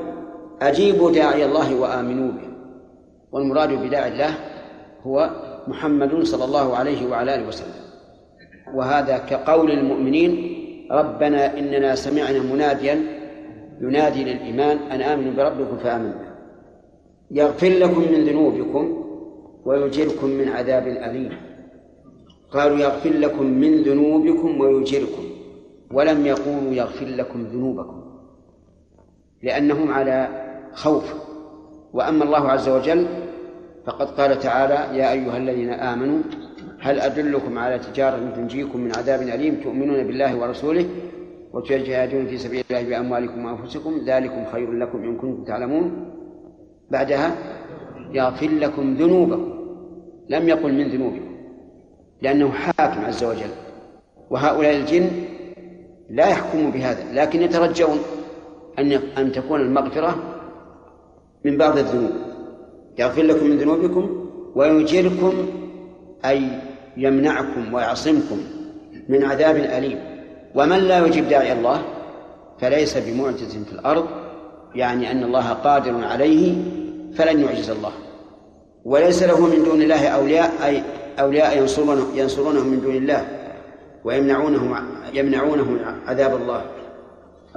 [0.62, 2.50] أجيبوا داعي الله وآمنوا به.
[3.32, 4.34] والمراد بداعي الله
[5.04, 5.30] هو
[5.68, 7.79] محمد صلى الله عليه وعلى آله وسلم.
[8.76, 10.56] وهذا كقول المؤمنين
[10.92, 13.04] ربنا إننا سمعنا مناديا
[13.82, 16.36] ينادي للإيمان أن آمنوا بربكم فآمنا
[17.32, 19.06] يغفر لكم من ذنوبكم
[19.66, 21.32] ويجركم من عذاب أليم
[22.52, 25.24] قالوا يغفر لكم من ذنوبكم ويجركم
[25.92, 28.04] ولم يقولوا يغفر لكم ذنوبكم
[29.44, 30.28] لأنهم على
[30.74, 31.14] خوف.
[31.94, 33.08] وأما الله عز وجل
[33.86, 36.20] فقد قال تعالى يا أيها الذين آمنوا
[36.80, 40.86] هل أدلكم على تجارة تنجيكم من عذاب أليم تؤمنون بالله ورسوله
[41.54, 46.06] وتجاهدون في سبيل الله بأموالكم وأنفسكم؟ ذلكم خير لكم إن كنتم تعلمون.
[46.92, 47.36] بعدها
[48.12, 49.54] يغفر لكم ذنوبكم.
[50.30, 51.30] لم يقل من ذنوبكم
[52.22, 53.52] لأنه حاكم عز وجل.
[54.30, 55.10] وهؤلاء الجن
[56.10, 57.98] لا يحكموا بهذا لكن يترجون
[58.80, 60.16] أن أن تكون المغفرة
[61.46, 62.12] من بعض الذنوب.
[63.00, 64.26] يغفر لكم من ذنوبكم
[64.56, 65.34] ويجركم
[66.26, 68.38] أي يمنعكم ويعصمكم
[69.10, 70.00] من عذاب أليم.
[70.56, 71.82] ومن لا يجيب داعي الله
[72.62, 74.06] فليس بمعجز في الأرض
[74.76, 76.56] يعني أن الله قادر عليه
[77.16, 77.92] فلن يعجز الله.
[78.86, 80.84] وليس له من دون الله أولياء أي
[81.20, 83.28] أولياء ينصرونه ينصرونه من دون الله
[84.04, 84.76] ويمنعونه
[85.14, 86.62] يمنعونه عذاب الله.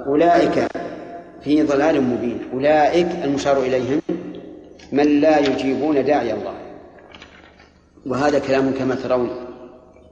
[0.07, 0.67] أولئك
[1.43, 2.39] في ضلال مبين.
[2.53, 4.01] أولئك المشار إليهم
[4.91, 6.53] من لا يجيبون داعي الله.
[8.05, 9.29] وهذا كلام كما ترون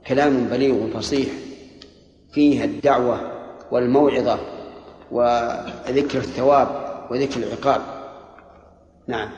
[0.06, 1.28] كلام بليغ فصيح
[2.32, 3.20] فيه الدعوة
[3.70, 4.38] والموعظة
[5.10, 6.68] وذكر الثواب
[7.10, 7.80] وذكر العقاب.
[9.08, 9.28] نعم.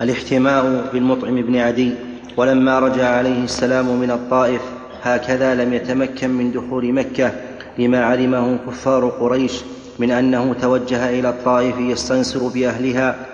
[0.00, 1.94] الاحتماء بالمطعم بن عدي
[2.36, 4.62] ولما رجع عليه السلام من الطائف
[5.02, 7.32] هكذا لم يتمكن من دخول مكة
[7.78, 9.60] لما علمه كفار قريش
[9.98, 13.26] من أنه توجه إلى الطائف يستنصر بأهلها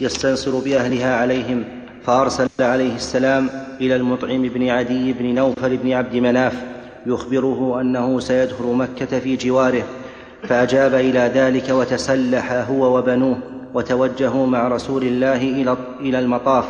[0.00, 1.81] يستنصر بأهلها عليهم.
[2.06, 3.48] فأرسل عليه السلام
[3.80, 6.64] إلى المطعم بن عدي بن نوفل بن عبد مناف
[7.06, 9.82] يخبره أنه سيدخل مكة في جواره
[10.42, 13.38] فأجاب إلى ذلك وتسلح هو وبنوه
[13.74, 15.36] وتوجهوا مع رسول الله
[16.00, 16.64] إلى المطاف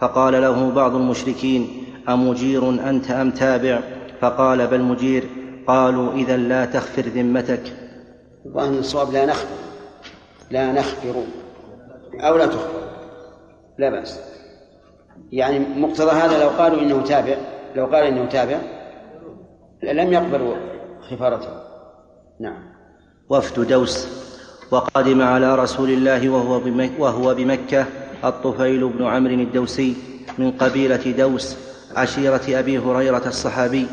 [0.00, 1.68] فقال له بعض المشركين
[2.08, 3.80] أمجير أنت أم تابع؟
[4.20, 5.24] فقال بل مجير.
[5.66, 7.62] قالوا إذا لا تخفر ذمتك.
[8.46, 9.46] الظاهر الصواب لا نخفر
[10.50, 11.14] لا نخفر
[12.20, 12.82] أو لا تخفر
[13.78, 14.41] لا بأس.
[15.32, 17.36] يعني مقتضى هذا لو قالوا إنه تابع
[17.76, 18.58] لو قال إنه تابع
[19.82, 20.54] لم يقبلوا
[21.10, 21.48] خفارته.
[22.40, 22.72] نعم.
[23.28, 24.08] وفد دوس
[24.70, 26.60] وقدم على رسول الله وهو
[26.98, 27.86] وهو بمكة
[28.24, 29.96] الطفيل بن عمرو الدوسي
[30.38, 31.56] من قبيلة دوس
[31.96, 33.86] عشيرة أبي هريرة الصحابي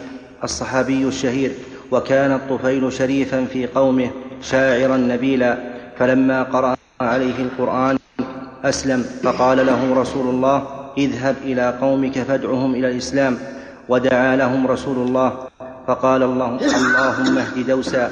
[0.43, 1.51] الصحابي الشهير
[1.91, 4.09] وكان الطفيل شريفا في قومه
[4.41, 5.57] شاعرا نبيلا
[5.97, 7.97] فلما قرأ عليه القرآن
[8.63, 13.37] أسلم فقال له رسول الله اذهب إلى قومك فادعهم إلى الإسلام
[13.89, 15.33] ودعا لهم رسول الله
[15.87, 18.11] فقال الله اللهم اهد دوسا.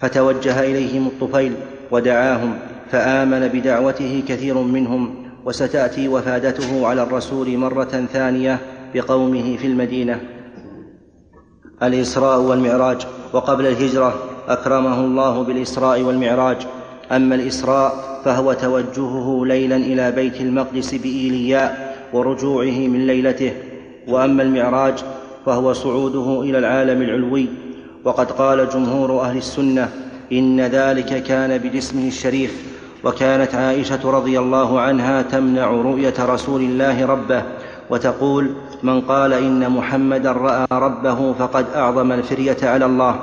[0.00, 1.52] فتوجه إليهم الطفيل
[1.90, 2.58] ودعاهم
[2.90, 5.14] فآمن بدعوته كثير منهم
[5.44, 8.58] وستأتي وفادته على الرسول مرة ثانية
[8.94, 10.20] بقومه في المدينة.
[11.82, 13.06] الإسراء والمعراج.
[13.32, 14.14] وقبل الهجرة
[14.48, 16.66] أكرمه الله بالإسراء والمعراج.
[17.12, 23.52] أما الإسراء فهو توجهه ليلا إلى بيت المقدس بإيلياء ورجوعه من ليلته.
[24.08, 24.94] وأما المعراج
[25.46, 27.46] فهو صعوده إلى العالم العلوي.
[28.04, 29.88] وقد قال جمهور أهل السنة
[30.32, 32.74] إن ذلك كان بجسمه الشريف
[33.04, 37.42] وكانت عائشة رضي الله عنها تمنع رؤية رسول الله ربه.
[37.90, 38.50] وتقول
[38.82, 43.20] من قال إن محمدا رأى ربه فقد أعظم الفرية على الله.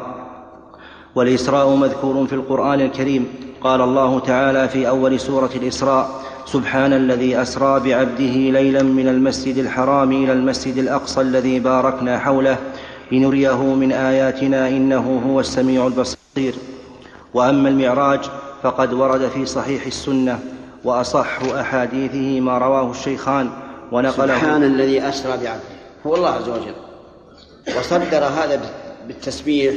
[1.16, 3.26] والإسراء مذكور في القرآن الكريم.
[3.64, 10.12] قال الله تعالى في أول سورة الإسراء سبحان الذي أسرى بعبده ليلا من المسجد الحرام
[10.12, 12.58] إلى المسجد الأقصى الذي باركنا حوله
[13.12, 16.56] لنريه من آياتنا إنه هو السميع البصير.
[17.34, 18.20] وأما المعراج
[18.64, 20.40] فقد ورد في صحيح السنة
[20.84, 23.50] وأصح أحاديثه ما رواه الشيخان
[23.92, 24.38] ونقله.
[24.38, 25.62] سبحان الذي أسرى بعبده.
[26.08, 26.76] هو الله عز وجل.
[27.78, 28.62] وصدر هذا
[29.08, 29.74] بالتسبيح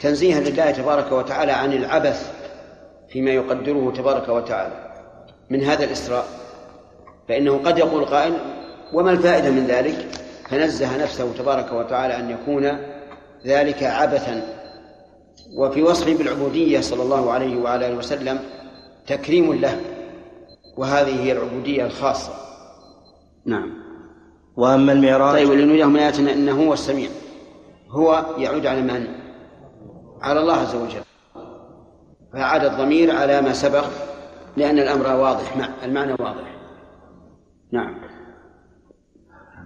[0.00, 2.39] تنزيها لله تبارك وتعالى عن العبث
[3.10, 4.90] فيما يقدره تبارك وتعالى.
[5.50, 6.24] من هذا الإسراء
[7.28, 8.32] فإنه قد يقول قائل
[8.92, 10.08] وما الفائدة من ذلك؟
[10.50, 12.78] فنزه نفسه تبارك وتعالى أن يكون
[13.46, 14.42] ذلك عبثا.
[15.56, 18.38] وفي وصفه بالعبودية صلى الله عليه وعلى آله وسلم
[19.06, 19.80] تكريم له
[20.76, 22.32] وهذه هي العبودية الخاصة.
[23.44, 23.72] نعم.
[24.56, 27.08] وأما المعراج طيب ولنريهم آياتنا إنه هو السميع.
[27.90, 29.06] هو يعود على من؟
[30.22, 31.09] على الله عز وجل.
[32.32, 33.84] فعاد الضمير على ما سبق
[34.56, 36.56] لأن الأمر واضح المعنى واضح.
[37.72, 37.94] نعم.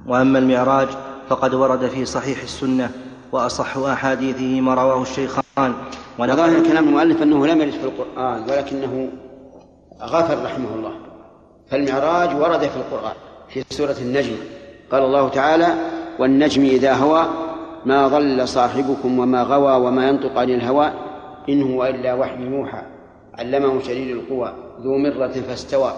[0.06, 0.88] وأما المعراج
[1.28, 2.90] فقد ورد في صحيح السنة
[3.32, 5.74] وأصح أحاديثه ما رواه الشيخان.
[6.18, 9.08] وظاهر كلام المؤلف أنه لم يرد في القرآن ولكنه
[10.02, 10.92] غفر رحمه الله.
[11.70, 13.14] فالمعراج ورد في القرآن
[13.48, 14.36] في سورة النجم.
[14.92, 15.74] قال الله تعالى
[16.18, 17.26] والنجم إذا هوى
[17.84, 20.92] ما ضل صاحبكم وما غوى وما ينطق عن الهوى
[21.48, 22.82] إن هو إلا وحي يوحى.
[23.38, 25.92] علمه شديد القوى ذو مرة فاستوى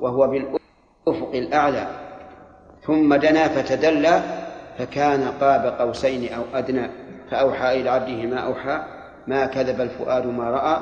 [0.00, 1.86] وهو بالأفق الأعلى.
[2.86, 4.22] ثم دنا فتدلى
[4.78, 6.90] فكان قاب قوسين أو أدنى.
[7.30, 8.82] فأوحى إلى عبده ما أوحى
[9.26, 10.76] ما كذب الفؤاد ما رأى.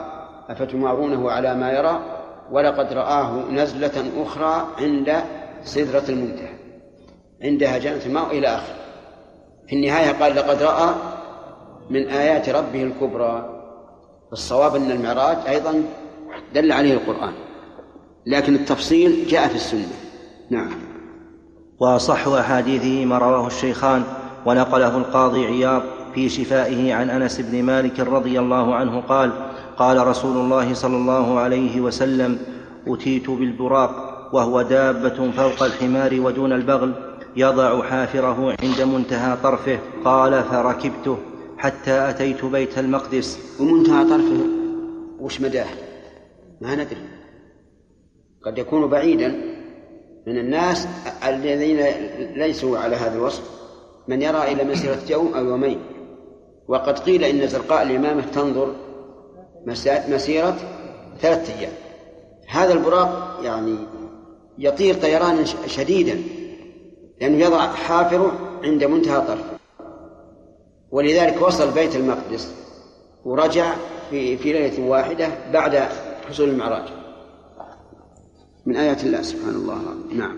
[0.48, 2.02] أفتمارونه على ما يرى؟
[2.50, 5.14] ولقد رآه نزلة أخرى عند
[5.64, 6.54] سدرة المنتهى
[7.42, 8.74] عندها جنة الماء إلى آخره.
[9.66, 10.94] في النهاية قال لقد رأى
[11.90, 13.61] من آيات ربه الكبرى.
[14.32, 15.82] الصواب أن المعراج أيضا
[16.54, 17.32] دل عليه القرآن
[18.26, 19.92] لكن التفصيل جاء في السنة.
[20.50, 20.70] نعم.
[21.80, 24.02] وأصح أحاديثه ما رواه الشيخان
[24.46, 25.82] ونقله القاضي عياض
[26.14, 29.32] في شفائه عن أنس بن مالك رضي الله عنه قال
[29.78, 32.38] قال رسول الله صلى الله عليه وسلم
[32.88, 33.90] أتيت بالبراق
[34.32, 36.92] وهو دابة فوق الحمار ودون البغل
[37.36, 41.18] يضع حافره عند منتهى طرفه قال فركبته.
[41.62, 43.38] حتى أتيت بيت المقدس.
[43.60, 44.46] ومنتهى طرفه
[45.20, 45.66] وش مداه؟
[46.60, 47.02] ما ندري.
[48.44, 49.28] قد يكون بعيدا
[50.26, 50.88] من الناس
[51.28, 51.80] الذين
[52.36, 53.42] ليسوا على هذا الوصف
[54.08, 55.78] من يرى إلى مسيرة يوم أو يومين.
[56.68, 58.74] وقد قيل إن زرقاء الإمامة تنظر
[60.08, 60.56] مسيرة
[61.20, 61.72] ثلاثة أيام.
[62.48, 63.76] هذا البراق يعني
[64.58, 66.22] يطير طيرانا شديدا
[67.20, 69.51] لأنه يضع حافره عند منتهى طرفه.
[70.92, 72.52] ولذلك وصل بيت المقدس
[73.24, 73.72] ورجع
[74.10, 75.88] في في ليلة واحدة بعد
[76.28, 76.88] حصول المعراج.
[78.66, 79.78] من آيات الله سبحانه الله
[80.16, 80.36] نعم.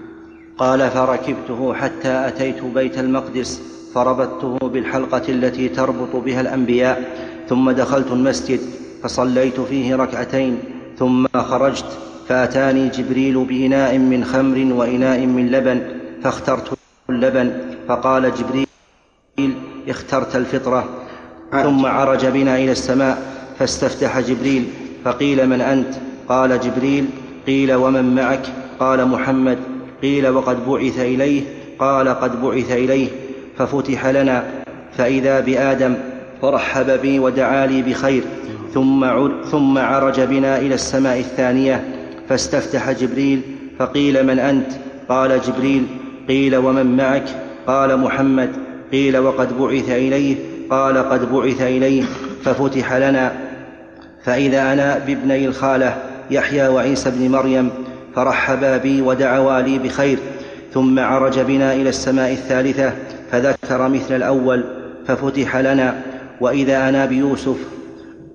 [0.58, 3.60] قال فركبته حتى أتيت بيت المقدس
[3.94, 7.16] فربطته بالحلقة التي تربط بها الأنبياء
[7.48, 8.60] ثم دخلت المسجد
[9.02, 10.58] فصليت فيه ركعتين
[10.98, 11.98] ثم خرجت
[12.28, 16.78] فأتاني جبريل بإناء من خمر وإناء من لبن فاخترت
[17.10, 18.66] اللبن فقال جبريل
[19.88, 20.88] اخترت الفطرة
[21.62, 23.22] ثم عرج بنا إلى السماء
[23.58, 24.64] فاستفتح جبريل
[25.04, 25.94] فقيل من أنت؟
[26.28, 27.06] قال جبريل
[27.46, 28.46] قيل ومن معك؟
[28.80, 29.58] قال محمد
[30.02, 31.42] قيل وقد بعث إليه؟
[31.78, 33.08] قال قد بعث إليه
[33.58, 34.44] ففتح لنا
[34.98, 35.94] فإذا بآدم
[36.42, 38.22] فرحب بي ودعا لي بخير
[38.74, 39.06] ثم,
[39.50, 41.84] ثم عرج بنا إلى السماء الثانية
[42.28, 43.40] فاستفتح جبريل
[43.78, 44.72] فقيل من أنت؟
[45.08, 45.86] قال جبريل
[46.28, 47.24] قيل ومن معك؟
[47.66, 48.50] قال محمد
[48.92, 50.36] قيل وقد بعث إليه
[50.70, 52.02] قال قد بعث إليه
[52.44, 53.32] ففتح لنا.
[54.24, 55.96] فإذا أنا بابني الخالة
[56.30, 57.70] يحيى وعيسى بن مريم
[58.16, 60.18] فرحبا بي ودعوا لي بخير
[60.74, 62.92] ثم عرج بنا إلى السماء الثالثة
[63.30, 64.64] فذكر مثل الأول
[65.06, 66.02] ففتح لنا.
[66.40, 67.56] وإذا أنا بيوسف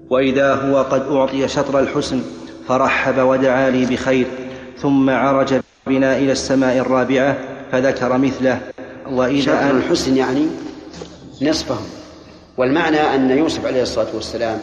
[0.10, 2.22] وإذا هو قد أعطي شطر الحسن
[2.68, 4.28] فرحب ودعا لي بخير
[4.78, 5.54] ثم عرج
[5.88, 7.38] بنا إلى السماء الرابعة
[7.72, 8.60] فذكر مثله.
[9.12, 10.48] وإذا الحسن يعني
[11.42, 11.78] نصفه
[12.58, 14.60] والمعنى أن يوسف عليه الصلاة والسلام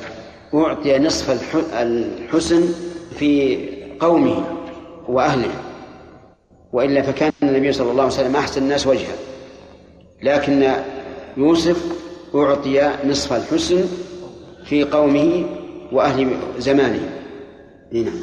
[0.55, 2.69] أعطي نصف الحسن
[3.19, 3.59] في
[4.01, 4.45] قومه
[5.09, 5.51] وأهله.
[6.73, 9.17] وإلا فكان النبي صلى الله عليه وسلم أحسن الناس وجها.
[10.23, 10.73] لكن
[11.37, 11.77] يوسف
[12.35, 13.85] أعطي نصف الحسن
[14.65, 15.47] في قومه
[15.93, 17.11] وأهل زمانه.
[17.93, 18.21] نعم.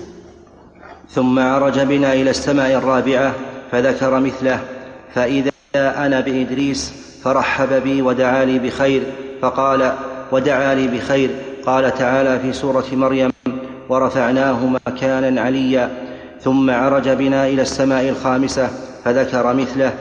[1.09, 3.36] ثم عرج بنا إلى السماء الرابعة
[3.71, 4.59] فذكر مثله
[5.13, 6.93] فإذا أنا بإدريس
[7.24, 9.03] فرحب بي ودعا لي بخير
[9.41, 9.93] فقال
[10.32, 11.30] ودعا لي بخير.
[11.65, 13.32] قال تعالى في سورة مريم
[13.89, 15.89] ورفعناه مكانا عليا
[16.41, 18.69] ثم عرج بنا إلى السماء الخامسة
[19.05, 19.93] فذكر مثله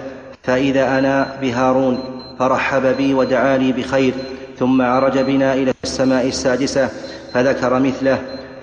[0.42, 1.98] فإذا أنا بهارون
[2.38, 4.14] فرحب بي ودعا لي بخير
[4.58, 6.88] ثم عرج بنا إلى السماء السادسة
[7.34, 8.18] فذكر مثله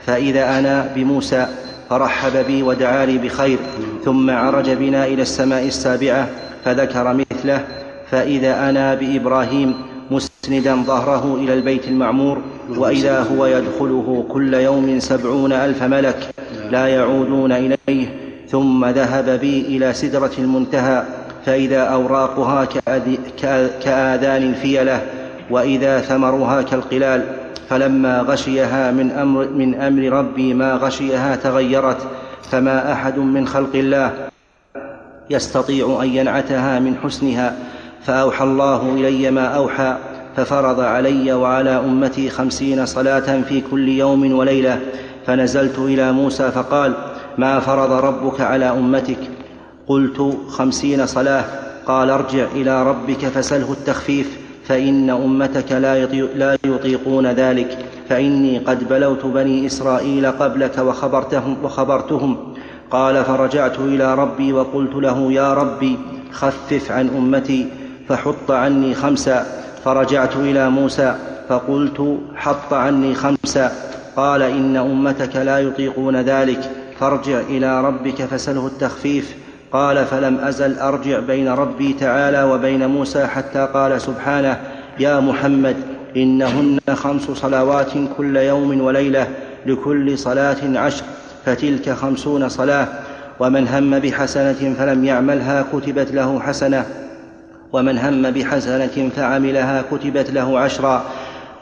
[0.05, 1.47] فإذا أنا بموسى
[1.89, 3.59] فرحب بي ودعا لي بخير
[4.05, 6.27] ثم عرج بنا إلى السماء السابعة
[6.65, 7.65] فذكر مثله
[8.11, 9.73] فإذا أنا بإبراهيم
[10.11, 16.29] مسندا ظهره إلى البيت المعمور وإذا هو يدخله كل يوم سبعون ألف ملك
[16.71, 18.15] لا يعودون إليه
[18.49, 21.03] ثم ذهب بي إلى سدرة المنتهى
[21.45, 22.65] فإذا أوراقها
[23.81, 25.01] كآذان الفيلة
[25.49, 27.25] وإذا ثمرها كالقلال
[27.69, 32.07] فلما غشيها من أمر, من أمر ربي ما غشيها تغيرت
[32.51, 34.28] فما أحد من خلق الله
[35.29, 37.55] يستطيع أن ينعتها من حسنها
[38.05, 39.97] فأوحى الله إلي ما أوحى
[40.35, 44.79] ففرض علي وعلى أمتي خمسين صلاة في كل يوم وليلة
[45.25, 46.93] فنزلت إلى موسى فقال
[47.37, 49.19] ما فرض ربك على أمتك؟
[49.87, 51.43] قلت خمسين صلاة.
[51.89, 57.77] قال ارجع إلى ربك فسله التخفيف فإن أمتك لا يطيقون ذلك
[58.09, 62.53] فإني قد بلوت بني إسرائيل قبلك وخبرتهم, وخبرتهم
[62.91, 65.97] قال فرجعت إلى ربي وقلت له يا ربي
[66.31, 67.67] خفف عن أمتي
[68.09, 69.45] فحط عني خمسا.
[69.85, 71.15] فرجعت إلى موسى
[71.49, 73.71] فقلت حط عني خمسا.
[74.15, 76.71] قال إن أمتك لا يطيقون ذلك.
[76.99, 79.35] فارجع إلى ربك فسله التخفيف.
[79.71, 84.61] قال فلم أزل أرجع بين ربي تعالى وبين موسى حتى قال سبحانه
[84.99, 85.75] يا محمد
[86.15, 89.27] إنهن خمس صلوات كل يوم وليلة
[89.65, 91.03] لكل صلاة عشر.
[91.45, 92.87] فتلك خمسون صلاة
[93.39, 96.85] ومن هم بحسنة فلم يعملها كتبت له حسنة
[97.73, 101.05] ومن هم بحسنة فعملها كتبت له عشرا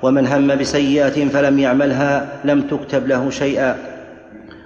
[0.02, 3.78] ومن هم بسيئة فلم يعملها لم تكتب له شيئا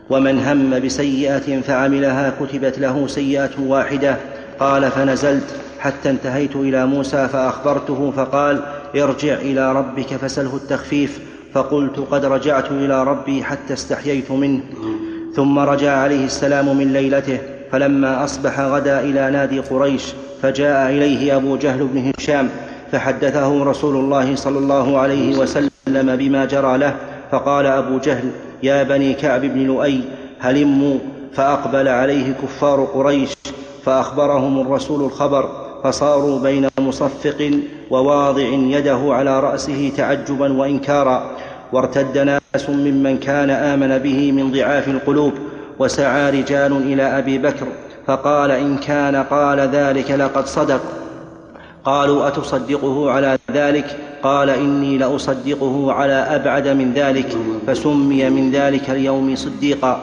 [0.10, 4.16] ومن هم بسيئة فعملها كتبت له سيئة واحدة.
[4.60, 5.56] قال فنزلت.
[5.80, 8.62] حتى انتهيت إلى موسى فأخبرته فقال
[8.96, 11.20] ارجع إلى ربك فسله التخفيف.
[11.54, 14.62] فقلت قد رجعت إلى ربي حتى استحييت منه.
[15.36, 17.38] ثم رجع عليه السلام من ليلته
[17.72, 20.04] فلما أصبح غدا إلى نادي قريش
[20.42, 22.50] فجاء إليه أبو جهل بن هشام
[22.92, 26.96] فحدثه رسول الله صلى الله عليه وسلم بما جرى له
[27.32, 28.32] فقال أبو جهل
[28.64, 30.02] يا بني كعب بن لؤي
[30.40, 30.98] هلموا
[31.34, 33.34] فأقبل عليه كفار قريش
[33.86, 35.50] فأخبرهم الرسول الخبر
[35.84, 37.52] فصاروا بين مصفق
[37.90, 41.32] وواضع يده على رأسه تعجبا وإنكارا
[41.74, 45.34] وارتد ناس ممن كان آمن به من ضعاف القلوب
[45.80, 47.68] وسعى رجال إلى أبي بكر
[48.08, 50.82] فقال إن كان قال ذلك لقد صدق.
[51.86, 59.36] قالوا أتصدقه على ذلك؟ قال إني لأصدقه على أبعد من ذلك فسمي من ذلك اليوم
[59.36, 60.02] صديقا.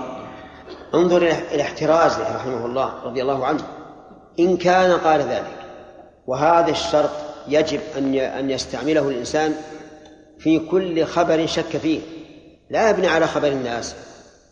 [0.94, 3.60] انظر إلى احترازه رحمه الله رضي الله عنه.
[4.40, 5.58] إن كان قال ذلك
[6.26, 7.10] وهذا الشرط
[7.48, 9.54] يجب أن أن يستعمله الإنسان
[10.38, 12.00] في كل خبر شك فيه.
[12.70, 13.94] لا يبني على خبر الناس.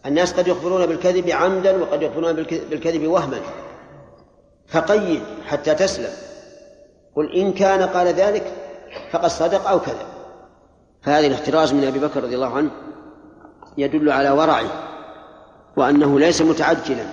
[0.07, 2.33] الناس قد يخبرون بالكذب عمدا وقد يخبرون
[2.71, 3.41] بالكذب وهما.
[4.67, 6.13] فقيد حتى تسلم.
[7.17, 8.53] قل إن كان قال ذلك
[9.11, 10.07] فقد صدق أو كذب.
[11.03, 12.71] فهذا الاحتراز من أبي بكر رضي الله عنه
[13.79, 14.71] يدل على ورعه
[15.77, 17.07] وأنه ليس متعجلا.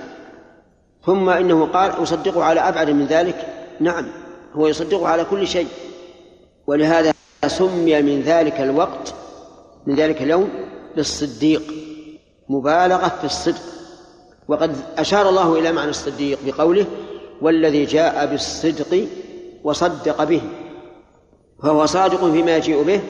[1.05, 3.47] ثم إنه قال أصدقه على أبعد من ذلك.
[3.79, 4.05] نعم
[4.53, 5.67] هو يصدقه على كل شيء.
[6.67, 7.13] ولهذا
[7.47, 9.13] سمي من ذلك الوقت
[9.87, 10.49] من ذلك اليوم
[10.95, 11.73] بالصديق
[12.49, 13.61] مبالغة في الصدق.
[14.47, 16.85] وقد أشار الله إلى معنى الصديق بقوله
[17.41, 19.07] والذي جاء بالصدق
[19.63, 20.41] وصدق به.
[21.63, 23.01] فهو صادق فيما يجيء به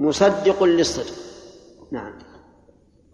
[0.00, 1.14] مصدق للصدق.
[1.92, 2.12] نعم.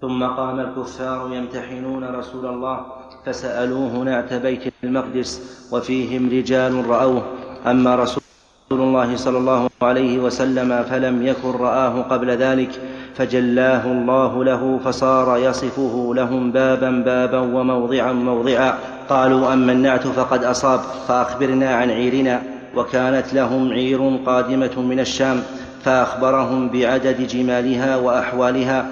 [0.00, 2.86] ثم قام الكفار يمتحنون رسول الله
[3.26, 7.22] فسألوه نعت بيت المقدس وفيهم رجال رأوه.
[7.66, 8.17] أما رسول
[8.72, 12.70] الله صلى الله عليه وسلم فلم يكن رآه قبل ذلك
[13.16, 18.74] فجلاه الله له فصار يصفه لهم بابا بابا وموضعا موضعا.
[19.08, 22.42] قالوا أما النعت فقد أصاب فأخبرنا عن عيرنا
[22.76, 25.42] وكانت لهم عير قادمة من الشام
[25.84, 28.86] فأخبرهم بعدد جمالها وأحوالها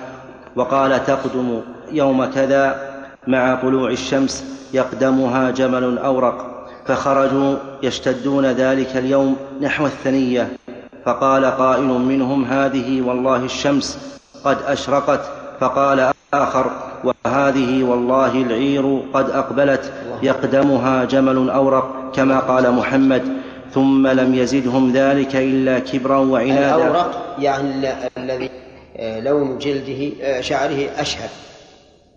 [0.56, 1.60] وقال تقدم
[1.92, 2.76] يوم كذا
[3.26, 6.55] مع طلوع الشمس يقدمها جمل أورق.
[6.86, 10.48] فخرجوا يشتدون ذلك اليوم نحو الثنية
[11.04, 15.20] فقال قائل منهم هذه والله الشمس قد أشرقت
[15.60, 16.70] فقال آخر
[17.04, 23.22] وهذه والله العير قد أقبلت يقدمها جمل أورق كما قال محمد
[23.74, 26.76] ثم لم يزدهم ذلك إلا كبرا وعنادا.
[26.76, 28.50] الأورق يعني الذي
[28.96, 31.30] آه، لون جلده آه، شعره أشهب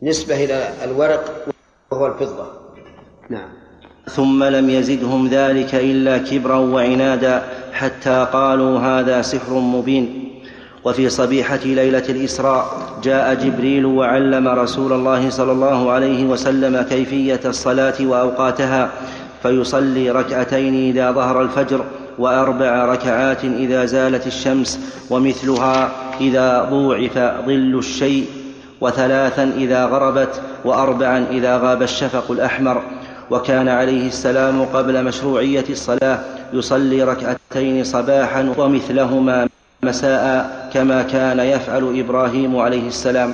[0.04, 1.46] نسبة إلى الورق
[1.92, 2.46] وهو الفضة.
[3.30, 3.59] نعم.
[4.16, 7.43] ثم لم يزدهم ذلك إلا كبرا وعنادا
[7.74, 10.30] حتى قالوا هذا سحر مبين.
[10.86, 12.66] وفي صبيحة ليلة الإسراء
[13.03, 18.89] جاء جبريل وعلم رسول الله صلى الله عليه وسلم كيفية الصلاة وأوقاتها
[19.43, 21.86] فيصلي ركعتين إذا ظهر الفجر
[22.20, 24.80] وأربع ركعات إذا زالت الشمس
[25.10, 25.91] ومثلها
[26.22, 28.26] إذا ضوعف ظل الشيء
[28.82, 32.82] وثلاثا إذا غربت وأربعا إذا غاب الشفق الأحمر.
[33.32, 36.20] وكان عليه السلام قبل مشروعية الصلاة
[36.54, 39.50] يصلي ركعتين صباحا ومثلهما
[39.84, 43.34] مساء كما كان يفعل إبراهيم عليه السلام.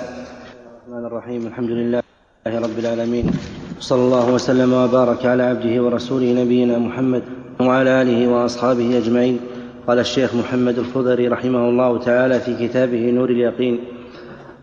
[0.88, 1.48] الرحمن الرحيم.
[1.48, 2.02] الحمد لله
[2.48, 3.32] رب العالمين.
[3.80, 7.24] صلى الله وسلم وبارك على عبده ورسوله نبينا محمد
[7.60, 9.39] وعلى آله وأصحابه أجمعين.
[9.88, 13.80] قال الشيخ محمد الخضري رحمه الله تعالى في كتابه نور اليقين.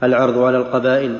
[0.02, 1.16] العرض على القبائل.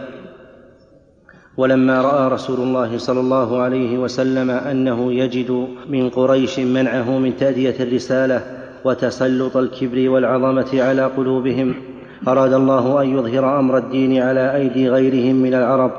[1.57, 7.77] ولما رأى رسول الله صلى الله عليه وسلم أنه يجد من قريش منعه من تأدية
[7.81, 8.43] الرسالة
[8.85, 11.75] وتسلط الكبر والعظمة على قلوبهم
[12.29, 15.91] أراد الله أن يظهر أمر الدين على أيدي غيرهم من العرب.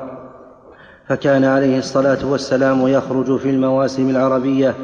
[1.08, 4.74] فكان عليه الصلاة والسلام يخرج في المواسم العربية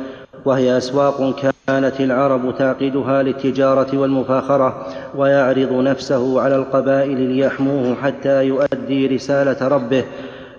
[0.45, 1.35] وهي أسواق
[1.67, 10.05] كانت العرب تعقدها للتجارة والمفاخرة ويعرض نفسه على القبائل ليحموه حتى يؤدي رسالة ربه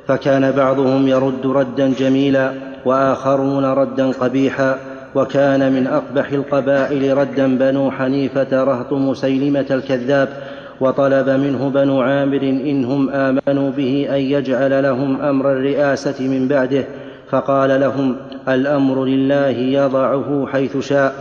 [0.07, 2.53] فكان بعضهم يرد ردا جميلا
[2.85, 4.77] وآخرون ردا قبيحا
[5.15, 10.29] وكان من أقبح القبائل ردا بنو حنيفة رهط مسيلمة الكذاب
[10.81, 16.85] وطلب منه بنو عامر إنهم آمنوا به أن يجعل لهم أمر الرئاسة من بعده
[17.29, 18.15] فقال لهم
[18.47, 21.15] الأمر لله يضعه حيث شاء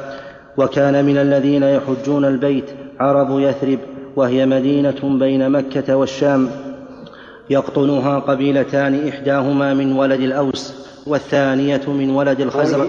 [0.56, 2.64] وكان من الذين يحجون البيت
[3.00, 3.78] عرب يثرب
[4.16, 6.48] وهي مدينة بين مكة والشام
[7.50, 10.72] يقطنها قبيلتان إحداهما من ولد الأوس
[11.06, 12.88] والثانية من ولد الخزرج.